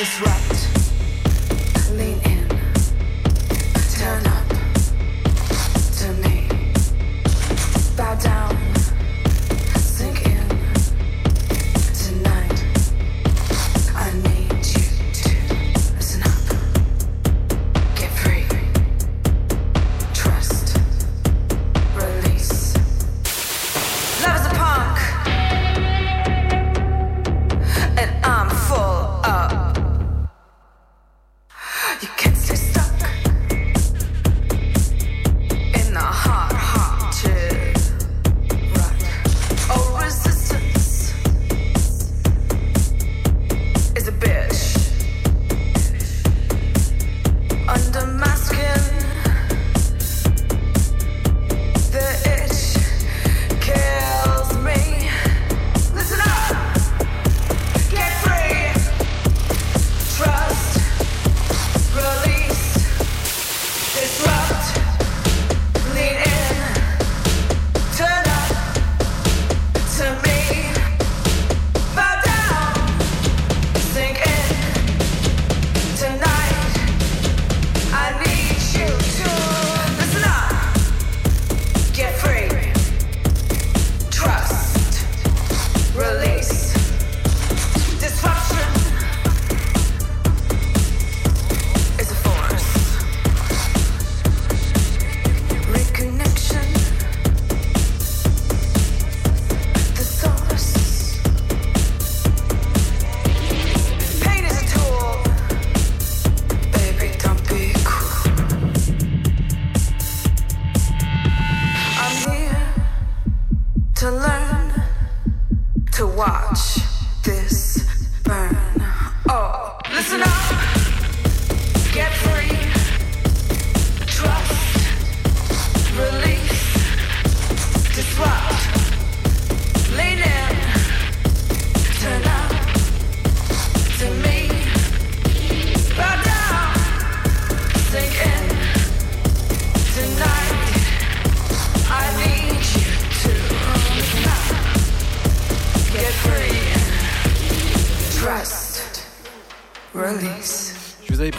[0.00, 0.29] just right.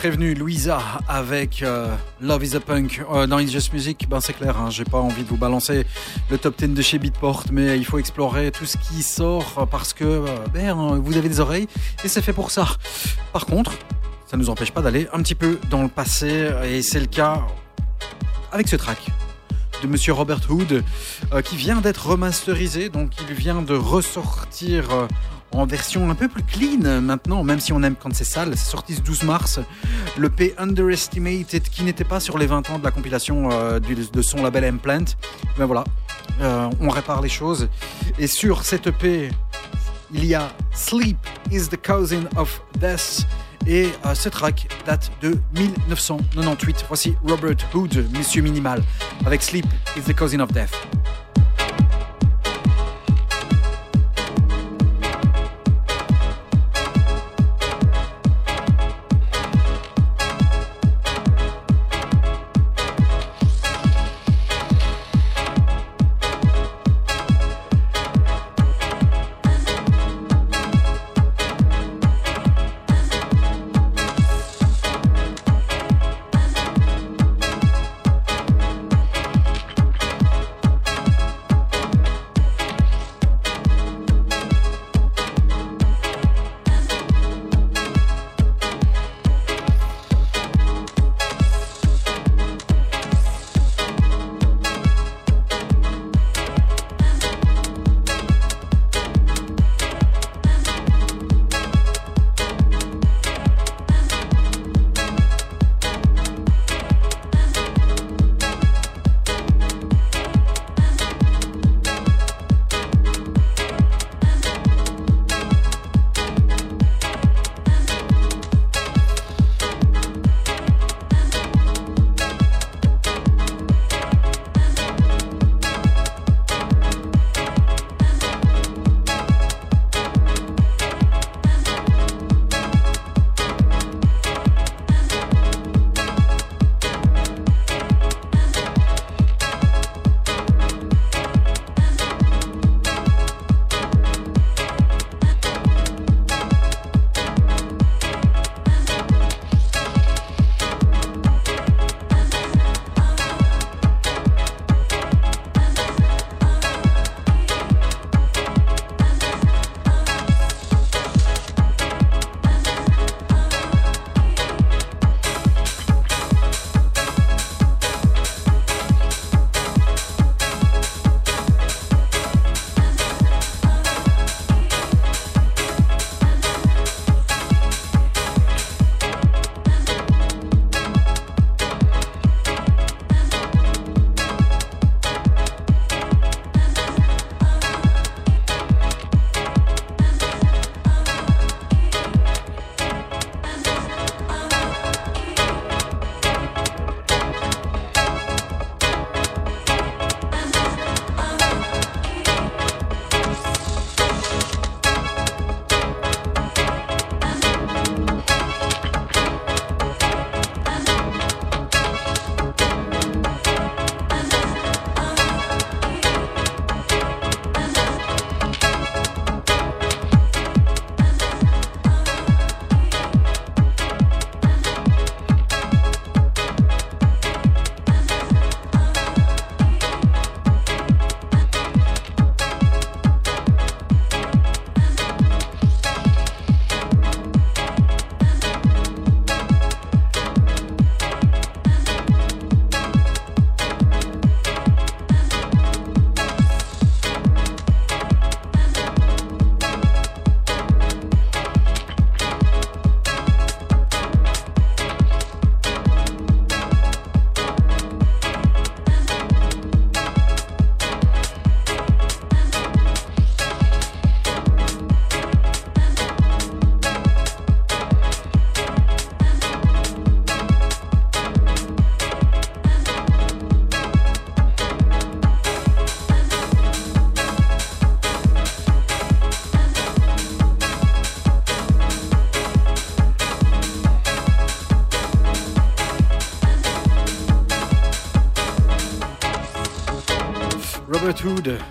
[0.02, 4.08] Prévenu, Louisa avec euh, Love is a Punk euh, dans It's Just Music.
[4.10, 5.86] Ben c'est clair, hein, j'ai pas envie de vous balancer
[6.32, 9.94] le top 10 de chez Beatport, mais il faut explorer tout ce qui sort parce
[9.94, 11.68] que euh, ben, vous avez des oreilles
[12.04, 12.66] et c'est fait pour ça.
[13.32, 13.74] Par contre,
[14.26, 17.46] ça nous empêche pas d'aller un petit peu dans le passé et c'est le cas
[18.52, 19.12] avec ce track
[19.82, 20.84] de Monsieur Robert Hood
[21.34, 25.08] euh, qui vient d'être remasterisé, donc il vient de ressortir euh,
[25.54, 28.54] en version un peu plus clean maintenant, même si on aime quand c'est sale.
[28.56, 29.60] C'est sorti ce 12 mars.
[30.18, 34.22] Le P Underestimated qui n'était pas sur les 20 ans de la compilation euh, de
[34.22, 35.06] son label Implant.
[35.58, 35.84] Ben voilà,
[36.42, 37.70] euh, on répare les choses.
[38.18, 39.30] Et sur cette EP,
[40.14, 41.18] il y a Sleep
[41.52, 43.26] is the cousin of death.
[43.68, 46.86] Et euh, ce track date de 1998.
[46.88, 48.82] Voici Robert Hood, Monsieur Minimal,
[49.26, 49.66] avec Sleep
[49.96, 50.74] is the cousin of death.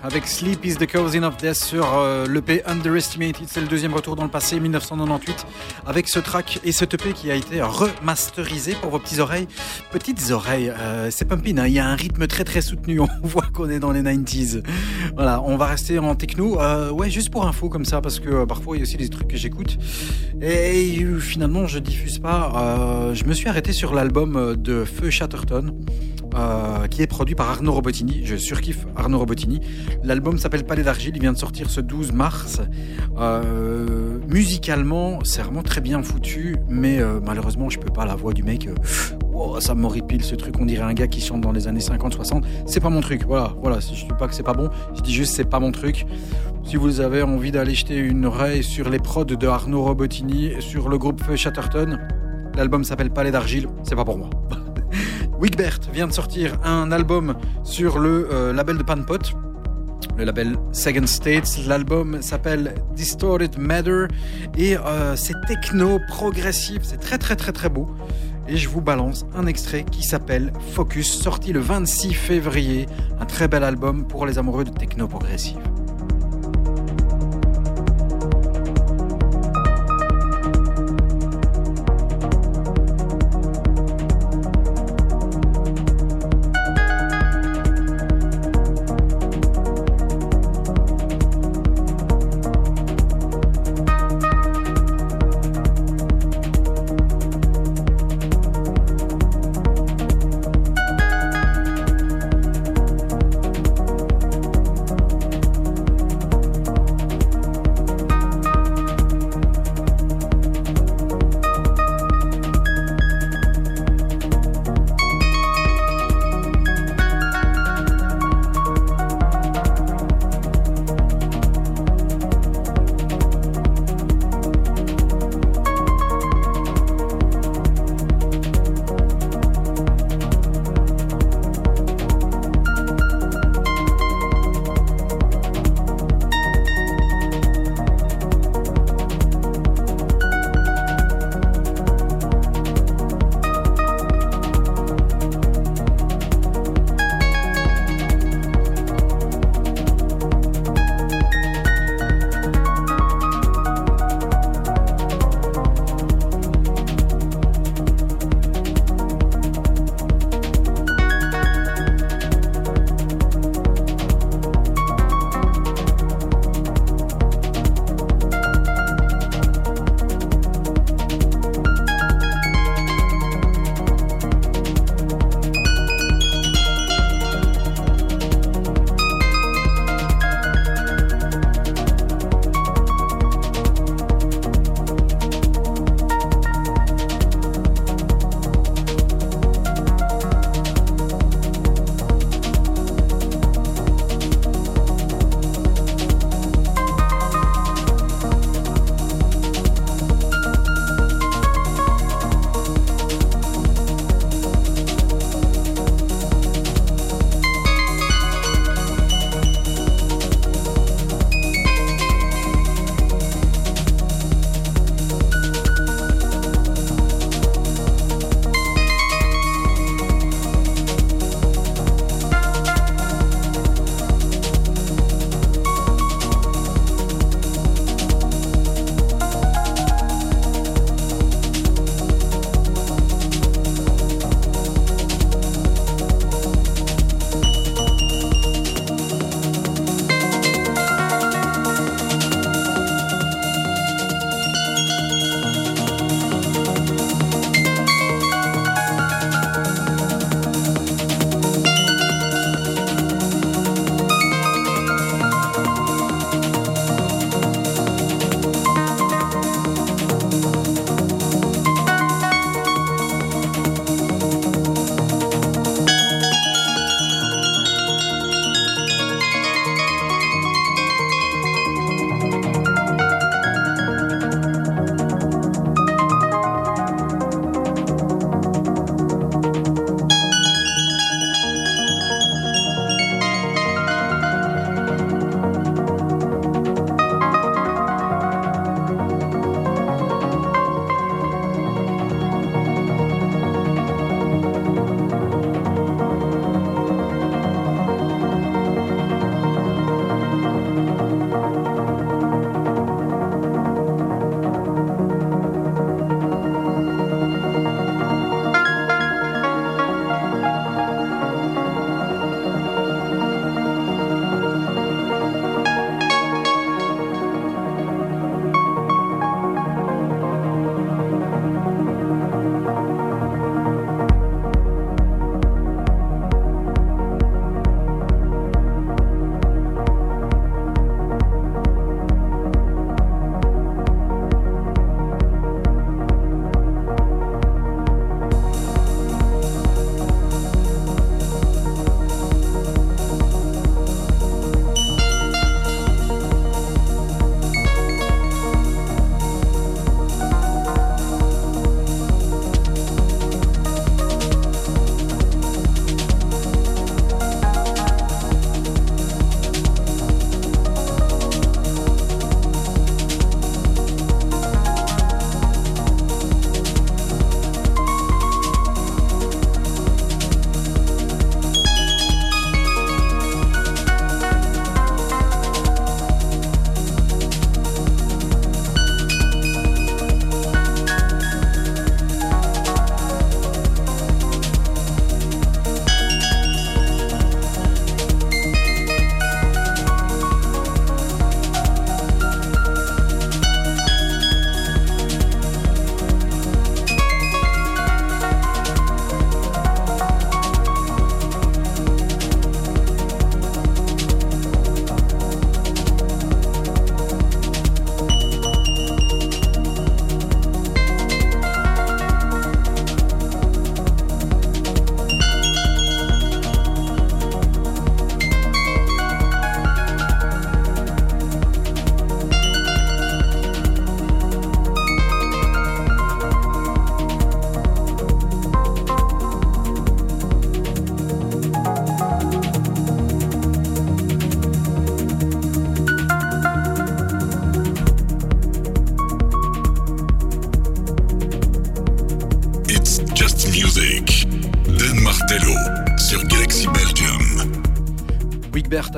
[0.01, 3.47] Avec Sleep is the Cousin of Death sur euh, l'EP Underestimated.
[3.47, 5.45] C'est le deuxième retour dans le passé, 1998,
[5.85, 9.47] avec ce track et ce EP qui a été remasterisé pour vos petites oreilles.
[9.91, 13.07] Petites oreilles, euh, c'est pumping, hein, il y a un rythme très très soutenu, on
[13.23, 14.63] voit qu'on est dans les 90s.
[15.15, 16.61] Voilà, on va rester en techno.
[16.61, 18.95] Euh, ouais, juste pour info comme ça, parce que euh, parfois il y a aussi
[18.95, 19.77] des trucs que j'écoute.
[20.41, 23.11] Et finalement, je diffuse pas.
[23.13, 25.80] Je me suis arrêté sur l'album de Feu Chatterton.
[27.07, 28.21] Produit par Arnaud Robotini.
[28.23, 29.59] Je surkiffe Arnaud Robotini.
[30.03, 32.61] L'album s'appelle Palais d'Argile, il vient de sortir ce 12 mars.
[33.17, 38.33] Euh, musicalement, c'est vraiment très bien foutu, mais euh, malheureusement, je peux pas la voix
[38.33, 38.67] du mec.
[38.67, 38.75] euh,
[39.33, 42.43] oh, ça m'horripile ce truc, on dirait un gars qui chante dans les années 50-60.
[42.65, 43.79] C'est pas mon truc, voilà, voilà.
[43.79, 46.05] Je dis pas que c'est pas bon, je dis juste c'est pas mon truc.
[46.63, 50.89] Si vous avez envie d'aller jeter une oreille sur les prods de Arnaud Robotini, sur
[50.89, 51.99] le groupe Chatterton,
[52.55, 54.29] l'album s'appelle Palais d'Argile, c'est pas pour moi.
[55.41, 59.17] Wigbert vient de sortir un album sur le euh, label de Panpot,
[60.15, 61.65] le label Second States.
[61.65, 64.05] L'album s'appelle Distorted Matter
[64.55, 67.89] et euh, c'est techno progressif, c'est très très très très beau.
[68.47, 72.85] Et je vous balance un extrait qui s'appelle Focus, sorti le 26 février.
[73.19, 75.57] Un très bel album pour les amoureux de techno progressif.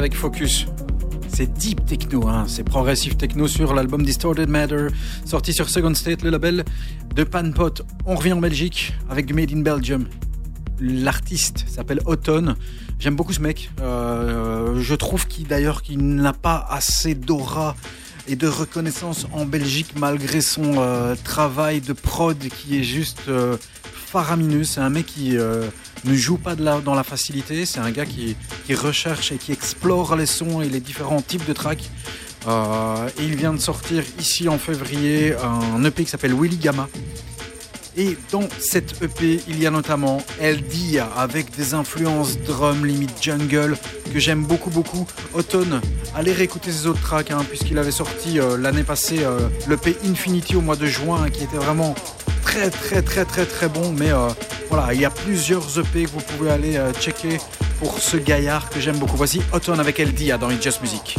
[0.03, 0.67] Avec Focus.
[1.29, 2.43] C'est deep techno, hein.
[2.45, 4.87] c'est progressif techno sur l'album Distorted Matter,
[5.23, 6.65] sorti sur Second State, le label
[7.15, 7.75] de Panpot.
[8.05, 10.05] On revient en Belgique avec Made in Belgium.
[10.81, 12.55] L'artiste s'appelle Autumn.
[12.99, 13.69] J'aime beaucoup ce mec.
[13.79, 17.77] Euh, je trouve qu'il d'ailleurs qu'il n'a pas assez d'aura
[18.27, 23.55] et de reconnaissance en Belgique malgré son euh, travail de prod qui est juste euh,
[23.83, 24.65] faramineux.
[24.65, 27.65] C'est un mec qui ne joue pas de la, dans la facilité.
[27.65, 31.45] C'est un gars qui, qui recherche et qui explore les sons et les différents types
[31.45, 31.89] de tracks.
[32.47, 36.87] Euh, il vient de sortir ici en février un EP qui s'appelle Willy Gamma.
[37.95, 43.77] Et dans cette EP, il y a notamment LD avec des influences drum, limite jungle,
[44.11, 45.05] que j'aime beaucoup, beaucoup.
[45.35, 45.79] Automne,
[46.15, 50.55] allez réécouter ses autres tracks, hein, puisqu'il avait sorti euh, l'année passée euh, l'EP Infinity
[50.55, 51.93] au mois de juin, qui était vraiment
[52.43, 53.93] très, très, très, très, très bon.
[53.93, 54.09] Mais
[54.69, 57.37] voilà, il y a plusieurs EP que vous pouvez aller checker
[57.79, 59.17] pour ce gaillard que j'aime beaucoup.
[59.17, 61.17] Voici Automne avec LD dans It's Just Music.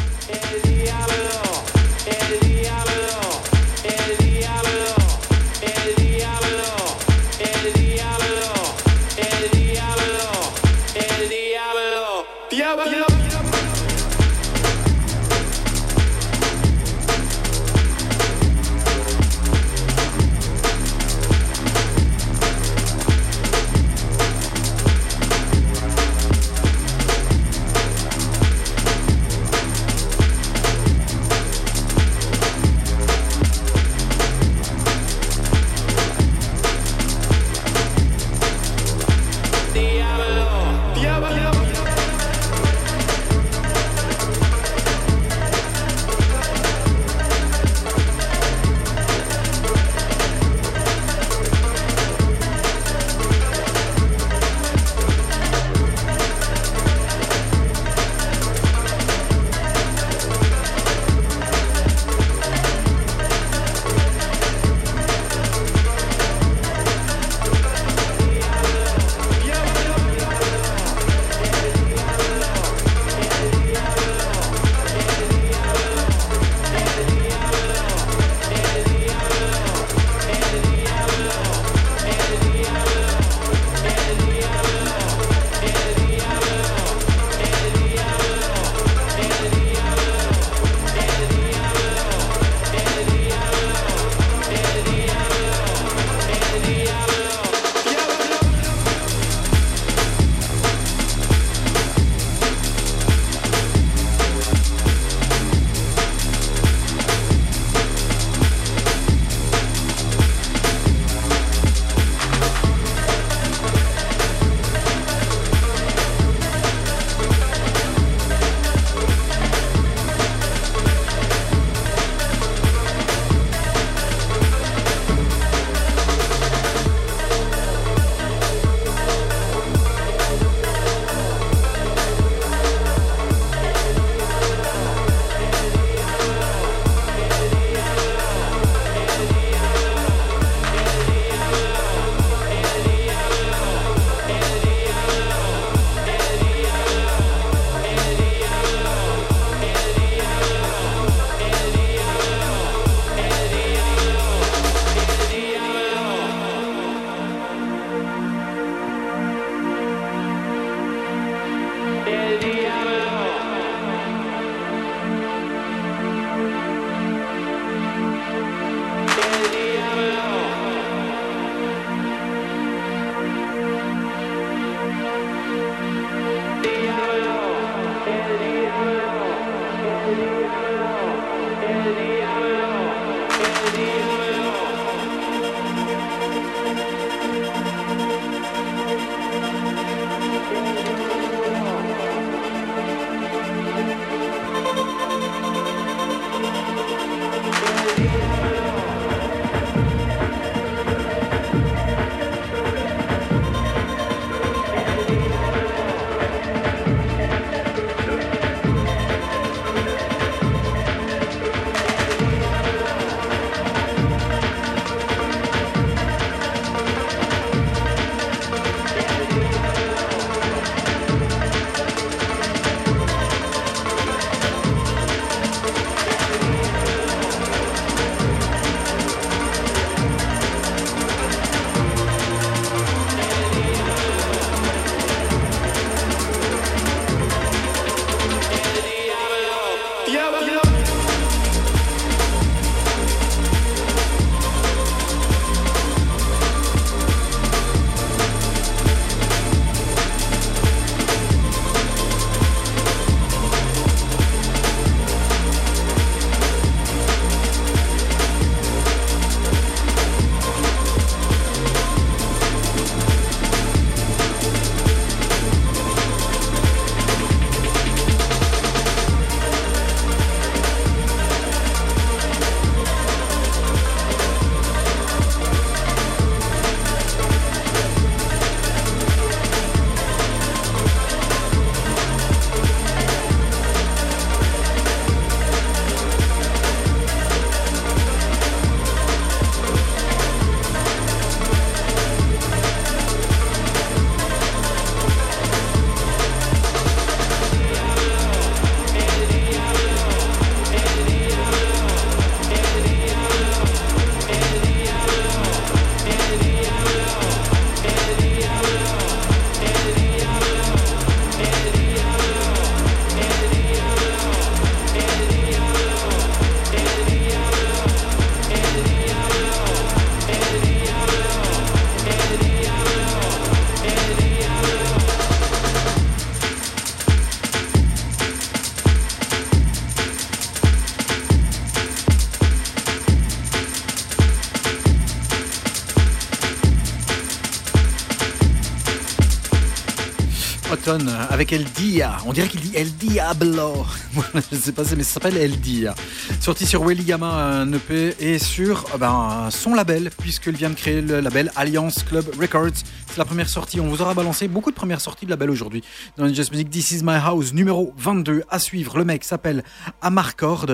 [340.95, 342.17] Autumn avec El Dia.
[342.27, 343.87] On dirait qu'il dit El Diablo.
[344.53, 345.95] Je sais pas, mais ça s'appelle El Dia.
[346.41, 350.75] Sorti sur Welly Gamma, un EP, et sur euh, ben, son label, puisqu'il vient de
[350.75, 352.83] créer le label Alliance Club Records.
[353.17, 353.79] La première sortie.
[353.79, 355.85] On vous aura balancé beaucoup de premières sorties de label aujourd'hui.
[356.17, 358.99] Dans Just Music, This Is My House, numéro 22 à suivre.
[358.99, 359.63] Le mec s'appelle
[360.03, 360.67] Amarcord.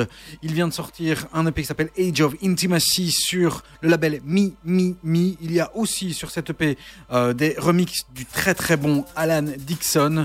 [0.42, 4.54] Il vient de sortir un EP qui s'appelle Age of Intimacy sur le label Mi
[4.64, 5.36] Mi Mi.
[5.42, 6.78] Il y a aussi sur cette EP
[7.12, 10.24] euh, des remixes du très très bon Alan Dixon.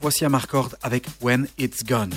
[0.00, 2.14] Voici Amarcord avec When It's Gone.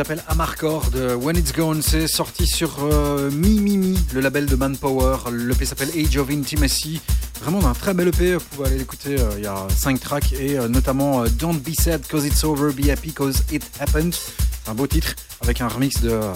[0.00, 0.92] S'appelle Amarcord.
[1.20, 5.30] When It's Gone, c'est sorti sur euh, Mi Mi Mi, le label de Manpower.
[5.30, 7.02] L'EP s'appelle Age of Intimacy.
[7.42, 10.32] Vraiment un très bel EP, vous pouvez aller l'écouter, euh, il y a 5 tracks
[10.32, 14.14] et euh, notamment euh, Don't Be Sad Cause It's Over, Be Happy Cause It Happened.
[14.14, 16.32] C'est un beau titre avec un remix de, euh,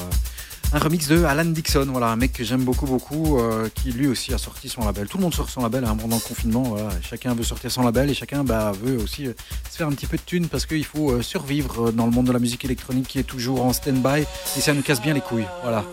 [0.74, 4.08] Un remix de Alan Dixon, voilà, un mec que j'aime beaucoup, beaucoup, euh, qui lui
[4.08, 5.06] aussi a sorti son label.
[5.06, 6.62] Tout le monde sort son label hein, pendant le confinement.
[6.62, 6.88] Voilà.
[7.00, 9.34] Chacun veut sortir son label et chacun bah, veut aussi euh,
[9.76, 12.26] faire un petit peu de thunes parce qu'il faut euh, survivre euh, dans le monde
[12.26, 15.20] de la musique électronique qui est toujours en stand-by et ça nous casse bien les
[15.20, 15.46] couilles.
[15.62, 15.84] Voilà.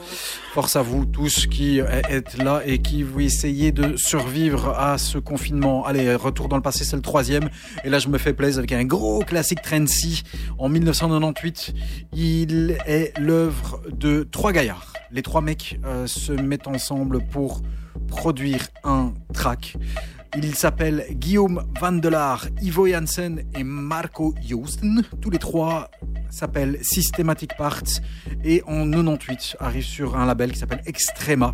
[0.53, 4.97] Force à vous tous qui euh, êtes là et qui vous essayez de survivre à
[4.97, 5.85] ce confinement.
[5.85, 7.49] Allez, retour dans le passé, c'est le troisième.
[7.83, 10.23] Et là, je me fais plaisir avec un gros classique Trency
[10.57, 11.73] en 1998.
[12.13, 14.93] Il est l'œuvre de trois gaillards.
[15.11, 17.61] Les trois mecs se mettent ensemble pour
[18.07, 19.77] produire un track.
[20.37, 25.03] Ils s'appellent Guillaume Vandelard, Ivo Janssen et Marco Joosten.
[25.19, 25.91] Tous les trois
[26.29, 27.99] s'appellent Systematic Parts
[28.43, 31.51] et en 98 arrive sur un label qui s'appelle Extrema.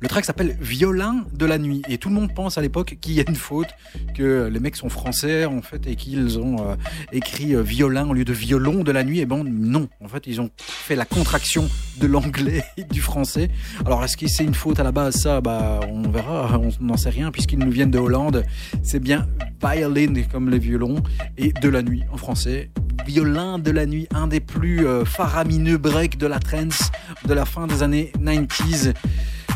[0.00, 3.14] Le track s'appelle Violin de la nuit et tout le monde pense à l'époque qu'il
[3.14, 3.68] y a une faute,
[4.14, 6.76] que les mecs sont français en fait et qu'ils ont euh,
[7.12, 9.18] écrit euh, violin au lieu de violon de la nuit.
[9.18, 11.68] Et ben non, en fait ils ont fait la contraction
[11.98, 13.50] de l'anglais du français.
[13.84, 15.16] Alors est-ce que c'est une faute à la base?
[15.16, 18.44] Ça, bah on verra, on n'en sait rien puisqu'ils nous viennent de Hollande.
[18.84, 19.26] C'est bien
[19.60, 21.02] violin comme les violons
[21.36, 22.70] et de la nuit en français.
[23.06, 26.90] Violin de la nuit, un des plus euh, faramineux breaks de la trance
[27.26, 28.94] de la fin des années 90s.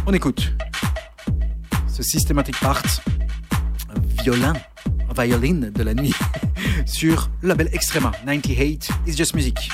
[0.05, 0.53] On écoute.
[1.89, 2.83] Ce Systematic Part,
[4.23, 4.53] violin,
[5.17, 6.15] violin de la nuit,
[6.87, 8.11] sur le label Extrema.
[8.25, 9.71] 98 It's Just Music.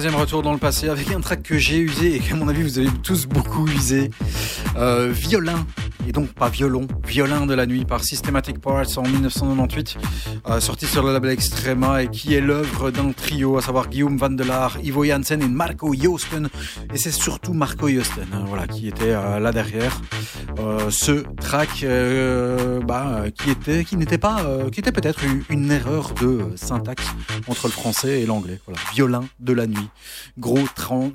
[0.00, 2.62] Troisième retour dans le passé avec un track que j'ai usé et qu'à mon avis
[2.62, 4.10] vous avez tous beaucoup usé.
[4.76, 5.66] Euh, violin,
[6.08, 9.98] et donc pas violon, violin de la nuit par Systematic Parts en 1998,
[10.48, 14.16] euh, sorti sur le label Extrema et qui est l'œuvre d'un trio, à savoir Guillaume
[14.16, 16.48] Van der Laar, Ivo Janssen et Marco Joosten.
[16.94, 20.00] Et c'est surtout Marco Joosten hein, voilà, qui était euh, là derrière.
[20.90, 21.86] Ce track
[22.86, 27.06] bah, qui était qui n'était pas qui était peut-être une, erreur de syntaxe
[27.50, 28.80] entre le français et l'anglais voilà.
[28.92, 29.88] Violin de la nuit.
[30.38, 30.58] Gros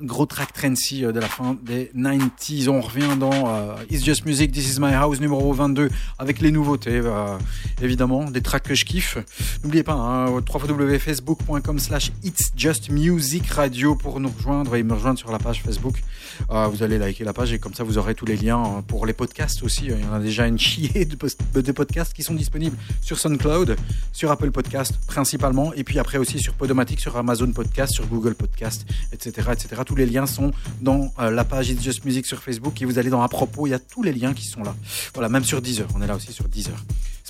[0.02, 4.26] gros track trendy euh, de la fin des 90s on revient dans euh, It's Just
[4.26, 5.88] Music This Is My House numéro 22
[6.18, 7.38] avec les nouveautés euh,
[7.82, 9.18] évidemment des tracks que je kiffe.
[9.62, 15.18] N'oubliez pas hein, www.facebook.com slash It's Just Music Radio pour nous rejoindre et me rejoindre
[15.18, 16.02] sur la page Facebook
[16.50, 18.82] euh, vous allez liker la page et comme ça vous aurez tous les liens euh,
[18.82, 19.86] pour les podcasts aussi.
[19.86, 23.76] Il y en a déjà une chier de, podcasts qui sont disponibles sur SoundCloud,
[24.12, 28.34] sur Apple Podcast principalement, et puis après aussi sur Podomatic, sur Amazon Podcast, sur Google
[28.34, 29.50] Podcast, etc.
[29.52, 29.82] etc.
[29.84, 33.10] Tous les liens sont dans euh, la page Just Music sur Facebook et vous allez
[33.10, 34.74] dans à propos, il y a tous les liens qui sont là.
[35.14, 36.76] Voilà, même sur Deezer, on est là aussi sur Deezer.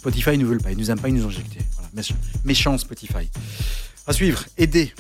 [0.07, 1.59] Spotify ne veulent pas, ils nous aiment pas, ils nous ont injecté.
[1.75, 2.09] Voilà,
[2.45, 3.29] méchant, Spotify.
[4.07, 4.93] À suivre, aider.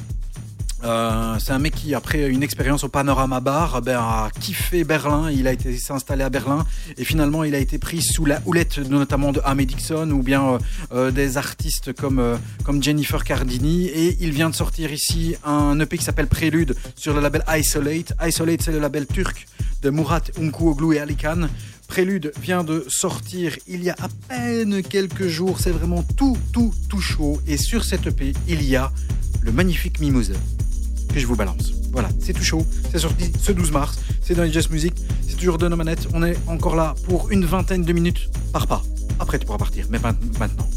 [0.82, 5.30] Euh, c'est un mec qui, après une expérience au Panorama Bar, ben, a kiffé Berlin.
[5.30, 6.66] Il a été s'installer à Berlin
[6.98, 10.44] et finalement il a été pris sous la houlette notamment de Amy Dixon ou bien
[10.44, 10.58] euh,
[10.92, 13.86] euh, des artistes comme comme Jennifer Cardini.
[13.86, 18.12] Et il vient de sortir ici un EP qui s'appelle Prélude sur le label Isolate.
[18.20, 19.46] Isolate, c'est le label turc
[19.82, 21.48] de Murat Unkuoglu et Ali Khan.
[21.88, 25.58] Prélude vient de sortir il y a à peine quelques jours.
[25.60, 27.40] C'est vraiment tout, tout, tout chaud.
[27.46, 28.92] Et sur cette EP, il y a
[29.42, 30.34] le magnifique Mimosa
[31.12, 31.72] que je vous balance.
[31.92, 32.66] Voilà, c'est tout chaud.
[32.90, 33.98] C'est sorti ce 12 mars.
[34.20, 34.94] C'est dans les Jazz Music.
[35.26, 36.08] C'est toujours de nos manettes.
[36.12, 38.82] On est encore là pour une vingtaine de minutes par pas.
[39.18, 39.86] Après, tu pourras partir.
[39.90, 40.68] Mais maintenant.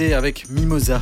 [0.00, 1.00] Avec Mimosa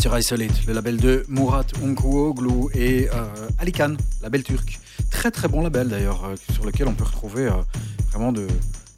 [0.00, 4.80] sur Isolate, le label de Murat Unkuoglu et euh, Alikan, label turc.
[5.10, 7.52] Très très bon label d'ailleurs, euh, sur lequel on peut retrouver euh,
[8.10, 8.48] vraiment de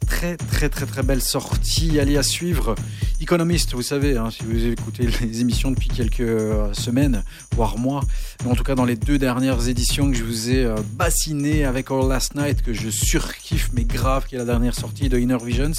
[0.07, 1.99] très très très très belles sorties.
[1.99, 2.73] Allez à suivre.
[3.21, 7.23] Economist, vous savez, hein, si vous écoutez les émissions depuis quelques euh, semaines,
[7.55, 8.01] voire mois,
[8.43, 11.91] mais en tout cas dans les deux dernières éditions que je vous ai bassiné avec
[11.91, 15.37] All Last Night, que je surkiffe, mais grave, qui est la dernière sortie de Inner
[15.43, 15.71] Visions.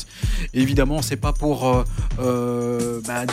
[0.54, 1.84] Évidemment, c'est pas pour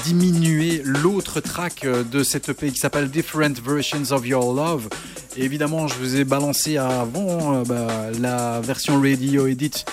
[0.05, 4.89] diminuer l'autre track euh, de cette EP qui s'appelle Different Versions of Your Love.
[5.35, 9.85] Évidemment, je vous ai balancé avant euh, bah, la version radio edit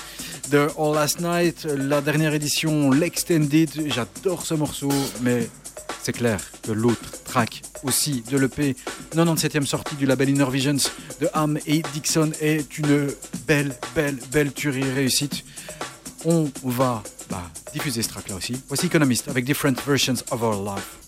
[0.50, 3.70] de All Last Night, la dernière édition, l'Extended.
[3.86, 4.92] J'adore ce morceau,
[5.22, 5.48] mais
[6.02, 8.76] c'est clair que l'autre track aussi de l'EP
[9.14, 10.90] 97e sortie du label Inner Visions
[11.20, 13.08] de Ham et Dixon est une
[13.46, 15.44] belle, belle, belle tuerie réussite.
[16.26, 17.42] On va bah,
[17.72, 18.56] diffuser ce track là aussi.
[18.68, 21.03] Voici Economist avec Different Versions of Our Love.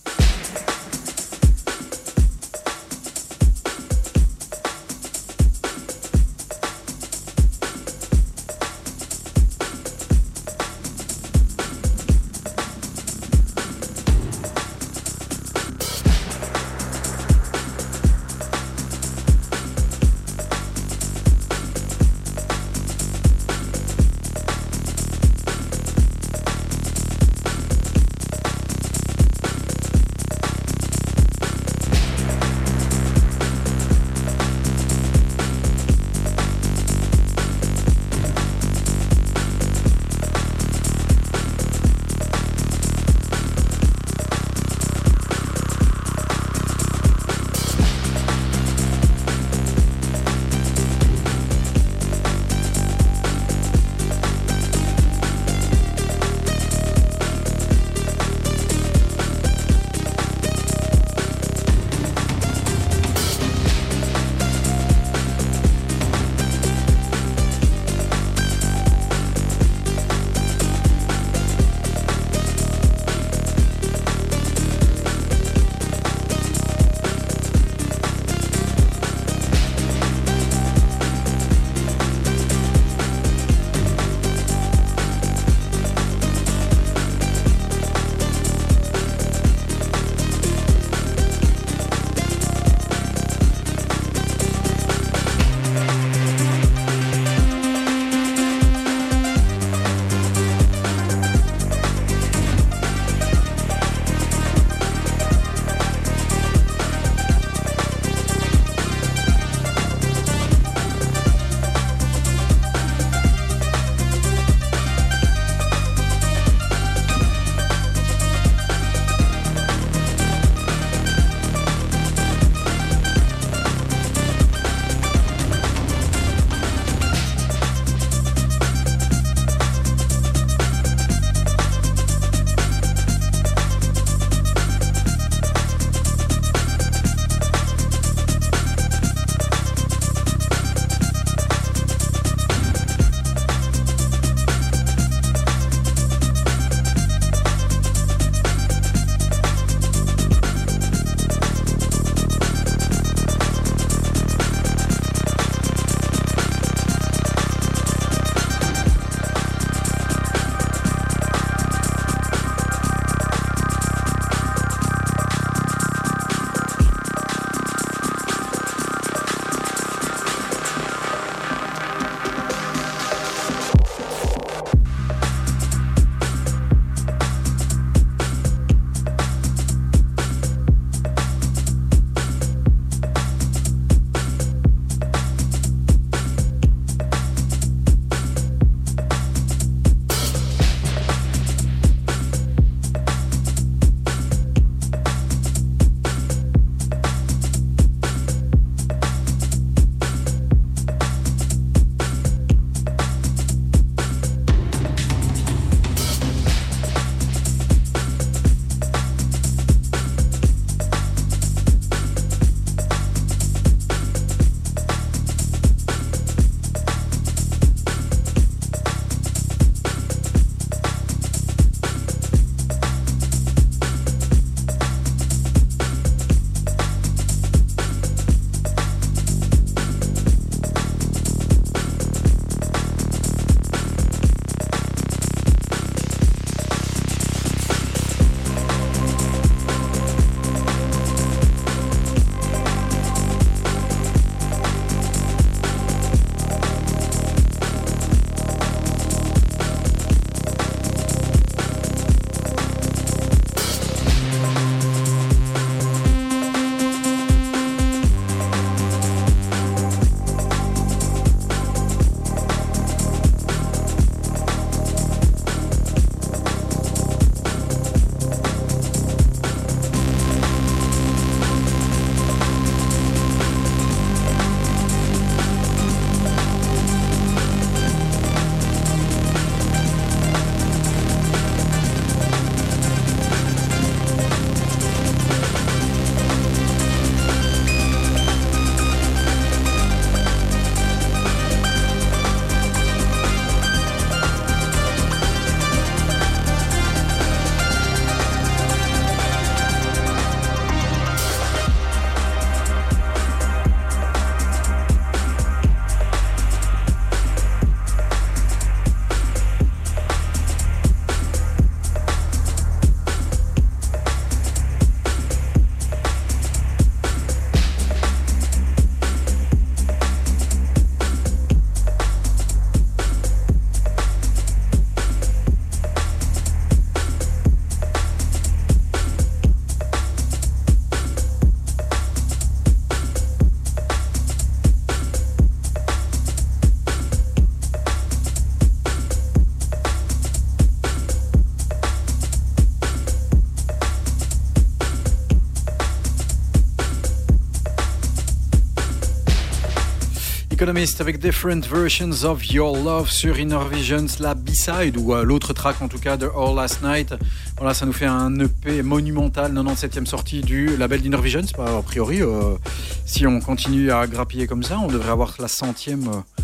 [350.67, 355.53] Economist avec Different Versions of Your Love sur Inner Visions, la B-side ou euh, l'autre
[355.53, 357.15] track en tout cas de All Last Night.
[357.57, 361.47] Voilà, ça nous fait un EP monumental, 97e sortie du label d'Inner Visions.
[361.57, 362.57] Bah, a priori, euh,
[363.05, 366.43] si on continue à grappiller comme ça, on devrait avoir la centième euh,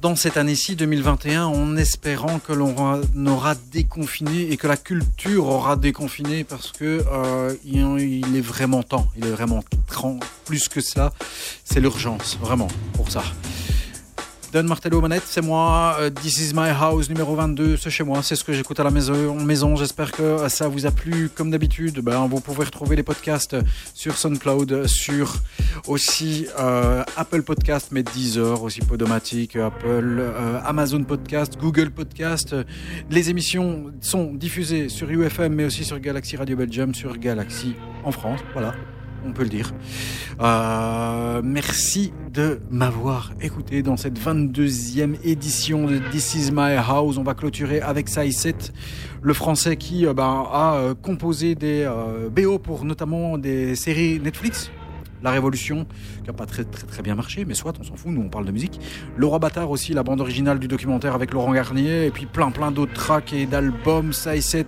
[0.00, 2.76] dans cette année-ci 2021 en espérant que l'on
[3.26, 7.02] aura, déconfiné et que la culture aura déconfiné parce que
[7.64, 11.12] il, il est vraiment temps, il est vraiment temps, plus que cela,
[11.64, 12.68] c'est l'urgence, vraiment,
[13.10, 13.22] ça.
[14.54, 15.96] Don Martello Manette, c'est moi.
[15.98, 18.84] Euh, This is my house numéro 22, c'est chez moi, c'est ce que j'écoute à
[18.84, 19.34] la maison.
[19.34, 19.74] maison.
[19.74, 21.28] J'espère que ça vous a plu.
[21.28, 23.56] Comme d'habitude, ben, vous pouvez retrouver les podcasts
[23.94, 25.34] sur SoundCloud, sur
[25.88, 32.54] aussi euh, Apple Podcast, mais Deezer, aussi Podomatic, Apple, euh, Amazon Podcast, Google Podcast.
[33.10, 37.74] Les émissions sont diffusées sur UFM, mais aussi sur Galaxy Radio Belgium, sur Galaxy
[38.04, 38.38] en France.
[38.52, 38.72] Voilà
[39.26, 39.72] on peut le dire.
[40.40, 47.18] Euh, merci de m'avoir écouté dans cette 22e édition de This Is My House.
[47.18, 48.56] On va clôturer avec Saïset,
[49.22, 51.88] le français qui euh, ben, a euh, composé des
[52.30, 54.70] BO pour notamment des séries Netflix.
[55.24, 55.86] La Révolution,
[56.22, 56.64] qui n'a pas très,
[57.02, 58.78] bien marché, mais soit, on s'en fout, nous on parle de musique.
[59.16, 62.50] Le Roi Bâtard aussi, la bande originale du documentaire avec Laurent Garnier, et puis plein
[62.50, 64.12] plein d'autres tracks et d'albums.
[64.12, 64.66] Saïset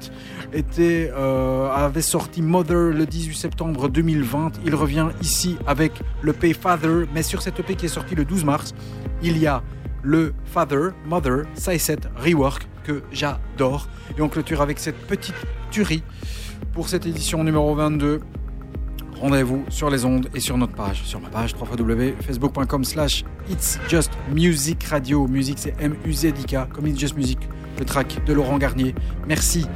[0.54, 4.52] était, euh, avait sorti Mother le 18 septembre 2020.
[4.64, 5.92] Il revient ici avec
[6.22, 8.74] le Pay Father, mais sur cet EP qui est sorti le 12 mars,
[9.22, 9.62] il y a
[10.02, 13.88] le Father, Mother, Saïset Rework que j'adore.
[14.16, 15.34] Et on clôture avec cette petite
[15.70, 16.02] tuerie
[16.72, 18.20] pour cette édition numéro 22.
[19.20, 24.10] Rendez-vous sur les ondes et sur notre page, sur ma page www.facebook.com slash It's Just
[24.34, 25.26] Music Radio.
[25.26, 27.38] Musique c'est M-U-Z-I-K, comme It's Just Music,
[27.78, 28.94] le track de Laurent Garnier.
[29.26, 29.66] Merci.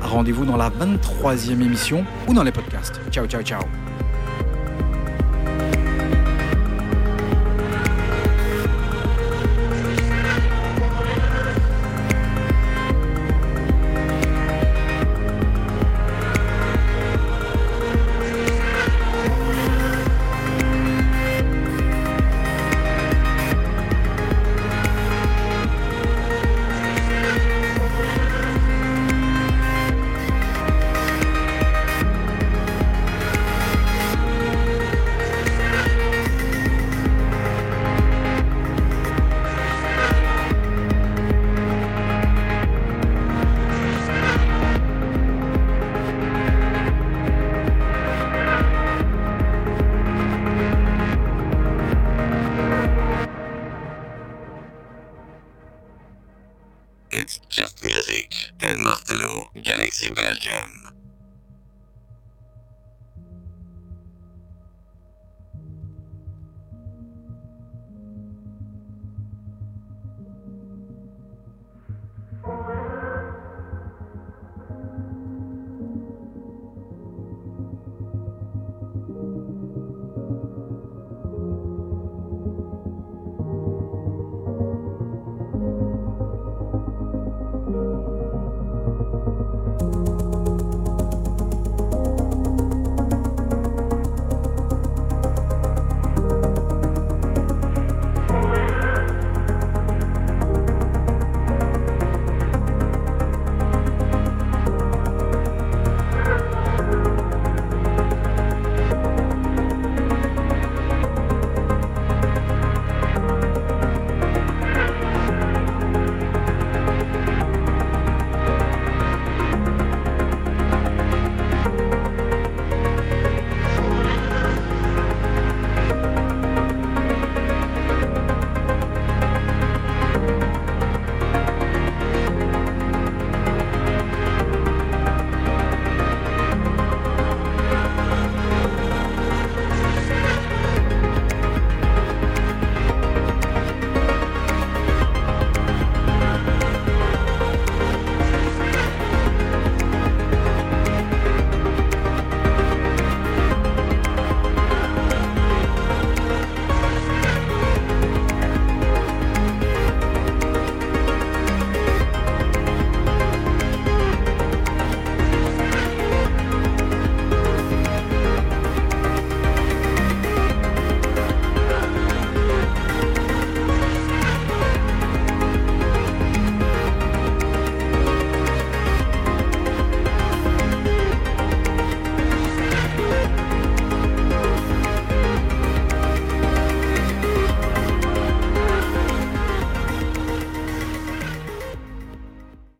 [0.00, 3.00] Rendez-vous dans la 23e émission ou dans les podcasts.
[3.10, 3.62] Ciao, ciao, ciao.